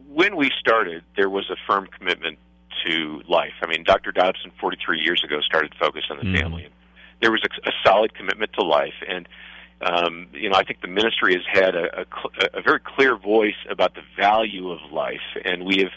when 0.08 0.36
we 0.36 0.52
started, 0.60 1.04
there 1.16 1.30
was 1.30 1.50
a 1.50 1.56
firm 1.68 1.88
commitment 1.88 2.38
to 2.86 3.22
life. 3.28 3.54
I 3.62 3.68
mean, 3.68 3.84
Dr. 3.84 4.12
Dobson, 4.12 4.52
43 4.60 5.00
years 5.00 5.24
ago, 5.24 5.40
started 5.42 5.74
Focus 5.80 6.04
on 6.10 6.18
the 6.18 6.24
Mhm. 6.24 6.40
Family. 6.40 6.64
And 6.66 6.74
there 7.22 7.32
was 7.32 7.42
a, 7.44 7.70
a 7.70 7.72
solid 7.86 8.14
commitment 8.16 8.52
to 8.54 8.64
life, 8.64 8.96
and 9.08 9.28
um, 9.82 10.28
you 10.34 10.50
know, 10.50 10.56
I 10.56 10.64
think 10.64 10.82
the 10.82 10.88
ministry 10.88 11.34
has 11.34 11.44
had 11.52 11.76
a, 11.76 12.02
a, 12.02 12.06
cl- 12.06 12.50
a 12.54 12.62
very 12.62 12.80
clear 12.80 13.18
voice 13.18 13.56
about 13.70 13.96
the 13.96 14.02
value 14.18 14.72
of 14.72 14.80
life, 14.92 15.22
and 15.44 15.66
we 15.66 15.80
have, 15.80 15.92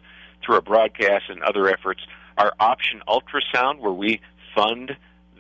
through 0.45 0.57
our 0.57 0.61
broadcasts 0.63 1.29
and 1.29 1.43
other 1.43 1.69
efforts, 1.69 2.01
our 2.39 2.53
option 2.61 3.03
ultrasound, 3.09 3.79
where 3.81 3.93
we 3.93 4.21
fund 4.55 4.97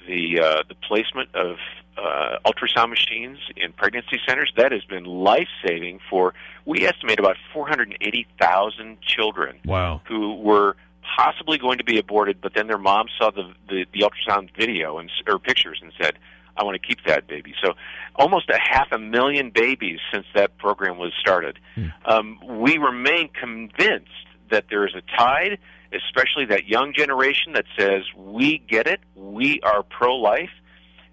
the 0.07 0.39
uh, 0.41 0.63
the 0.69 0.75
placement 0.87 1.35
of 1.35 1.57
uh, 1.97 2.37
ultrasound 2.45 2.91
machines 2.91 3.39
in 3.57 3.73
pregnancy 3.73 4.21
centers. 4.29 4.53
That 4.57 4.73
has 4.73 4.85
been 4.85 5.05
life 5.05 5.49
saving 5.67 6.01
for 6.11 6.35
we 6.67 6.87
estimate 6.87 7.19
about 7.19 7.37
480,000 7.53 9.01
children 9.01 9.59
Wow. 9.65 10.01
who 10.07 10.35
were 10.37 10.77
possibly 11.17 11.59
going 11.59 11.79
to 11.79 11.85
be 11.85 11.99
aborted, 11.99 12.41
but 12.41 12.55
then 12.55 12.67
their 12.67 12.79
mom 12.79 13.07
saw 13.19 13.31
the 13.31 13.53
the, 13.69 13.87
the 13.93 14.01
ultrasound 14.01 14.51
video 14.57 14.99
and 14.99 15.11
or 15.27 15.39
pictures 15.39 15.81
and 15.83 15.93
said, 16.01 16.19
"I 16.57 16.65
want 16.65 16.81
to 16.81 16.87
keep 16.87 17.05
that 17.07 17.27
baby." 17.27 17.55
So, 17.63 17.75
almost 18.17 18.51
a 18.51 18.59
half 18.59 18.89
a 18.93 18.99
million 18.99 19.51
babies 19.51 20.01
since 20.13 20.27
that 20.35 20.57
program 20.59 20.99
was 20.99 21.13
started. 21.19 21.59
Um, 22.05 22.39
we 22.45 22.79
remain 22.79 23.29
convinced 23.29 24.11
that 24.51 24.67
there 24.71 24.87
is 24.87 24.95
a 24.95 25.03
tide, 25.17 25.59
especially 25.93 26.47
that 26.47 26.67
young 26.67 26.93
generation 26.93 27.55
that 27.55 27.65
says, 27.79 28.03
"We 28.17 28.59
get 28.59 28.87
it. 28.87 29.01
We 29.15 29.61
are 29.63 29.83
pro-life," 29.83 30.53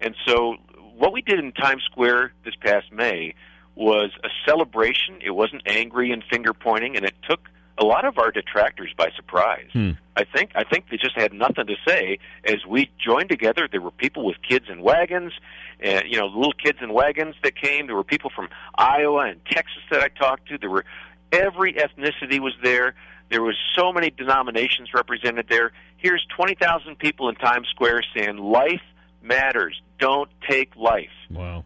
and 0.00 0.14
so 0.26 0.56
what 0.96 1.12
we 1.12 1.22
did 1.22 1.38
in 1.38 1.52
Times 1.52 1.82
Square 1.84 2.32
this 2.44 2.54
past 2.56 2.92
May 2.92 3.34
was 3.74 4.10
a 4.22 4.28
celebration. 4.46 5.18
It 5.20 5.30
wasn't 5.30 5.62
angry 5.66 6.12
and 6.12 6.22
finger 6.30 6.52
pointing, 6.52 6.96
and 6.96 7.04
it 7.04 7.14
took 7.28 7.48
a 7.78 7.84
lot 7.84 8.04
of 8.04 8.18
our 8.18 8.30
detractors 8.30 8.92
by 8.96 9.10
surprise. 9.16 9.68
Hmm. 9.72 9.92
I 10.16 10.24
think 10.24 10.52
I 10.54 10.64
think 10.64 10.86
they 10.90 10.98
just 10.98 11.16
had 11.16 11.32
nothing 11.32 11.66
to 11.66 11.76
say 11.86 12.18
as 12.44 12.66
we 12.68 12.90
joined 12.98 13.30
together. 13.30 13.68
There 13.70 13.80
were 13.80 13.90
people 13.90 14.24
with 14.24 14.36
kids 14.46 14.66
in 14.68 14.82
wagons, 14.82 15.32
and 15.80 16.04
you 16.06 16.18
know, 16.18 16.26
little 16.26 16.52
kids 16.52 16.78
in 16.82 16.92
wagons 16.92 17.34
that 17.42 17.56
came. 17.56 17.86
There 17.86 17.96
were 17.96 18.04
people 18.04 18.30
from 18.34 18.48
Iowa 18.74 19.26
and 19.30 19.40
Texas 19.46 19.82
that 19.90 20.02
I 20.02 20.08
talked 20.08 20.48
to. 20.48 20.58
There 20.58 20.70
were 20.70 20.84
every 21.32 21.74
ethnicity 21.74 22.40
was 22.40 22.54
there. 22.62 22.94
There 23.30 23.42
was 23.42 23.56
so 23.74 23.92
many 23.92 24.10
denominations 24.10 24.92
represented 24.92 25.46
there. 25.48 25.72
Here's 25.96 26.26
twenty 26.36 26.54
thousand 26.54 26.98
people 26.98 27.28
in 27.30 27.34
Times 27.36 27.68
Square 27.68 28.02
saying, 28.14 28.36
"Life 28.36 28.82
matters. 29.22 29.80
Don't 29.98 30.30
take 30.48 30.76
life." 30.76 31.08
Wow. 31.30 31.64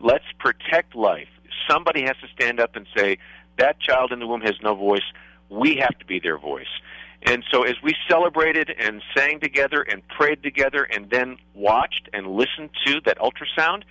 Let's 0.00 0.24
protect 0.38 0.94
life. 0.94 1.28
Somebody 1.68 2.02
has 2.02 2.16
to 2.22 2.28
stand 2.34 2.58
up 2.60 2.74
and 2.74 2.86
say, 2.96 3.18
that 3.58 3.80
child 3.80 4.12
in 4.12 4.20
the 4.20 4.26
womb 4.26 4.40
has 4.40 4.54
no 4.62 4.74
voice, 4.74 5.02
we 5.48 5.76
have 5.76 5.98
to 5.98 6.04
be 6.04 6.20
their 6.20 6.38
voice. 6.38 6.66
And 7.22 7.44
so 7.50 7.64
as 7.64 7.74
we 7.82 7.94
celebrated 8.08 8.70
and 8.78 9.02
sang 9.16 9.40
together 9.40 9.82
and 9.82 10.06
prayed 10.08 10.42
together 10.42 10.84
and 10.84 11.10
then 11.10 11.38
watched 11.54 12.08
and 12.12 12.28
listened 12.28 12.70
to 12.86 13.00
that 13.06 13.18
ultrasound, 13.18 13.82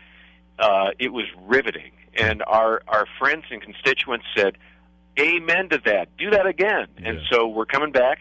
uh, 0.59 0.91
it 0.97 1.11
was 1.11 1.25
riveting. 1.45 1.91
And 2.15 2.41
our, 2.47 2.81
our 2.87 3.05
friends 3.19 3.43
and 3.51 3.61
constituents 3.61 4.25
said, 4.35 4.57
Amen 5.19 5.69
to 5.69 5.81
that. 5.85 6.15
Do 6.17 6.29
that 6.29 6.45
again. 6.45 6.87
And 6.97 7.21
so 7.31 7.47
we're 7.47 7.65
coming 7.65 7.91
back 7.91 8.19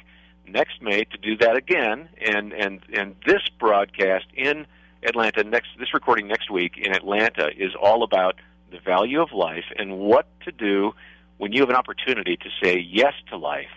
next 0.48 0.80
May 0.80 1.04
to 1.04 1.18
do 1.18 1.36
that 1.38 1.54
again. 1.54 2.08
And, 2.20 2.52
and, 2.52 2.80
and 2.92 3.16
this 3.26 3.42
broadcast 3.58 4.24
in 4.34 4.66
Atlanta 5.02 5.44
next, 5.44 5.68
this 5.78 5.92
recording 5.92 6.26
next 6.26 6.50
week 6.50 6.78
in 6.78 6.92
Atlanta 6.94 7.48
is 7.56 7.72
all 7.80 8.02
about 8.02 8.36
the 8.70 8.78
value 8.78 9.20
of 9.20 9.32
life 9.32 9.64
and 9.76 9.98
what 9.98 10.26
to 10.44 10.52
do 10.52 10.94
when 11.38 11.52
you 11.52 11.60
have 11.60 11.70
an 11.70 11.76
opportunity 11.76 12.36
to 12.36 12.48
say 12.62 12.78
yes 12.78 13.12
to 13.30 13.36
life. 13.36 13.68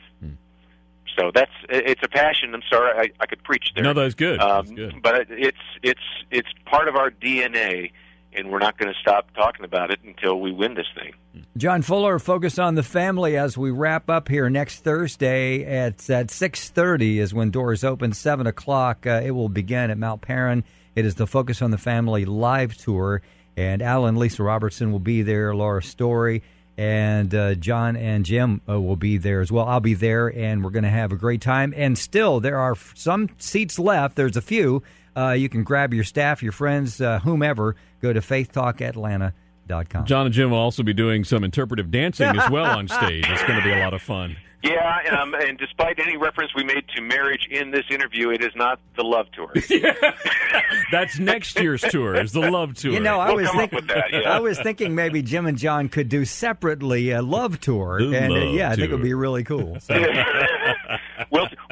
So 1.18 1.32
that's 1.34 1.52
it's 1.70 2.02
a 2.04 2.08
passion. 2.08 2.54
I'm 2.54 2.62
sorry, 2.70 2.98
I, 2.98 3.10
I 3.22 3.26
could 3.26 3.44
preach 3.44 3.72
there. 3.76 3.84
No, 3.84 3.94
that's 3.94 4.16
good. 4.16 4.40
Um, 4.40 4.66
That's 4.66 4.72
good. 4.72 5.02
But 5.02 5.28
it's 5.30 5.58
it's 5.84 6.00
it's 6.32 6.48
part 6.66 6.88
of 6.88 6.96
our 6.96 7.12
DNA, 7.12 7.92
and 8.34 8.50
we're 8.50 8.60
not 8.60 8.78
going 8.78 8.94
to 8.94 9.00
stop 9.00 9.34
talking 9.34 9.66
about 9.66 9.92
it 9.92 10.00
until 10.06 10.40
we 10.40 10.52
win 10.52 10.76
this 10.76 10.86
thing. 10.96 11.44
John 11.58 11.82
Fuller, 11.82 12.20
focus 12.20 12.58
on 12.58 12.76
the 12.76 12.84
family 12.84 13.36
as 13.36 13.58
we 13.58 13.72
wrap 13.72 14.10
up 14.10 14.30
here 14.30 14.50
next 14.50 14.80
Thursday 14.82 15.66
at 15.66 16.10
at 16.10 16.32
six 16.32 16.70
thirty 16.70 17.20
is 17.20 17.34
when 17.34 17.52
doors 17.52 17.84
open. 17.84 18.14
Seven 18.14 18.48
o'clock 18.48 19.06
uh, 19.06 19.22
it 19.24 19.32
will 19.32 19.50
begin 19.50 19.90
at 19.92 19.98
Mount 19.98 20.22
Paran. 20.22 20.64
It 20.96 21.06
is 21.06 21.16
the 21.16 21.28
Focus 21.28 21.62
on 21.62 21.72
the 21.72 21.78
Family 21.78 22.24
live 22.24 22.78
tour, 22.78 23.22
and 23.58 23.82
Al 23.82 24.06
and 24.06 24.18
Lisa 24.18 24.44
Robertson 24.44 24.92
will 24.92 25.00
be 25.00 25.22
there. 25.22 25.54
Laura 25.54 25.84
Story 25.84 26.44
and 26.80 27.36
uh, 27.36 27.56
John 27.56 27.98
and 27.98 28.24
Jim 28.24 28.62
uh, 28.70 28.80
will 28.80 28.96
be 28.96 29.18
there 29.18 29.42
as 29.42 29.52
well. 29.52 29.66
I'll 29.68 29.82
be 29.82 29.96
there, 29.96 30.30
and 30.34 30.64
we're 30.64 30.70
going 30.70 30.86
to 30.86 30.90
have 30.90 31.12
a 31.12 31.18
great 31.18 31.42
time. 31.42 31.74
And 31.76 31.98
still, 31.98 32.40
there 32.40 32.58
are 32.58 32.74
some 32.96 33.28
seats 33.38 33.78
left. 33.78 34.16
There's 34.16 34.38
a 34.38 34.42
few. 34.42 34.82
Uh, 35.14 35.32
you 35.32 35.50
can 35.50 35.66
grab 35.66 35.94
your 35.94 36.06
staff, 36.06 36.42
your 36.42 36.54
friends, 36.54 37.02
uh, 37.02 37.20
whomever. 37.20 37.76
Go 38.02 38.14
to 38.14 38.22
faithtalkatlanta.com. 38.22 40.06
John 40.06 40.26
and 40.26 40.34
Jim 40.34 40.52
will 40.52 40.58
also 40.58 40.82
be 40.82 40.94
doing 40.94 41.26
some 41.26 41.44
interpretive 41.44 41.92
dancing 41.92 42.28
as 42.28 42.50
well 42.50 42.78
on 42.78 42.88
stage. 42.88 43.26
It's 43.28 43.44
going 43.44 43.60
to 43.60 43.64
be 43.64 43.74
a 43.74 43.80
lot 43.80 43.94
of 43.94 44.02
fun. 44.02 44.38
Yeah, 44.62 45.22
um, 45.22 45.34
and 45.36 45.58
despite 45.58 46.00
any 46.00 46.18
reference 46.18 46.52
we 46.54 46.66
made 46.66 46.84
to 46.96 47.02
marriage 47.02 47.48
in 47.50 47.72
this 47.72 47.86
interview, 47.90 48.30
it 48.32 48.44
is 48.44 48.52
not 48.56 48.80
the 48.98 49.04
love 49.04 49.28
tour. 49.32 49.54
That's 50.92 51.18
next 51.18 51.58
year's 51.60 51.82
tour. 51.82 52.16
Is 52.16 52.34
the 52.34 52.42
love 52.52 52.74
tour? 52.74 52.92
You 52.92 53.00
know, 53.00 53.20
I 53.22 53.28
We'll 53.28 53.38
was 53.38 53.52
thinking, 53.52 53.88
that, 53.88 54.06
yeah. 54.12 54.36
I 54.36 54.40
was 54.42 54.60
thinking 54.60 54.96
maybe 54.96 55.22
Jim 55.22 55.46
and 55.46 55.58
John 55.58 55.88
could 55.88 56.10
do 56.10 56.26
separately 56.26 57.12
a 57.12 57.22
love 57.22 57.62
tour, 57.62 58.02
The 58.02 58.18
and 58.18 58.34
uh, 58.34 58.36
love 58.36 58.54
yeah, 58.54 58.70
I 58.72 58.76
think 58.76 58.90
it 58.90 58.92
would 58.92 59.02
be 59.02 59.14
really 59.14 59.46
cool. 59.46 59.80
So, 59.80 59.94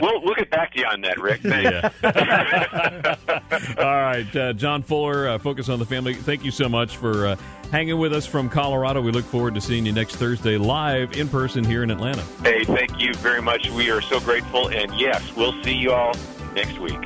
we'll, 0.02 0.22
we'll 0.22 0.36
get 0.36 0.50
back 0.50 0.74
to 0.74 0.80
you 0.80 0.86
on 0.86 1.02
that, 1.02 1.20
Rick. 1.20 1.46
All 3.78 3.84
right, 3.84 4.36
uh, 4.36 4.54
John 4.54 4.84
Fuller, 4.84 5.30
uh, 5.30 5.38
focus 5.38 5.70
on 5.70 5.80
the 5.80 5.86
family. 5.86 6.14
Thank 6.14 6.44
you 6.44 6.52
so 6.52 6.70
much 6.70 6.98
for 6.98 7.28
uh, 7.28 7.36
hanging 7.72 7.98
with 7.98 8.14
us 8.14 8.26
from 8.26 8.50
Colorado. 8.50 9.02
We 9.02 9.12
look 9.12 9.26
forward 9.26 9.56
to 9.56 9.62
seeing 9.62 9.86
you 9.86 9.92
next 9.92 10.16
Thursday 10.16 10.58
live 10.58 11.18
in 11.18 11.28
person 11.28 11.64
here 11.64 11.84
in 11.84 11.92
Atlanta. 11.92 12.24
Hey, 12.44 12.64
thank 12.64 13.00
you 13.00 13.14
very 13.16 13.42
much. 13.42 13.70
We 13.70 13.90
are 13.90 14.02
so 14.02 14.20
grateful, 14.20 14.70
and 14.70 14.94
yes, 15.00 15.36
we'll 15.36 15.62
see 15.64 15.76
you 15.76 15.92
all 15.92 16.14
next 16.54 16.80
week. 16.80 17.00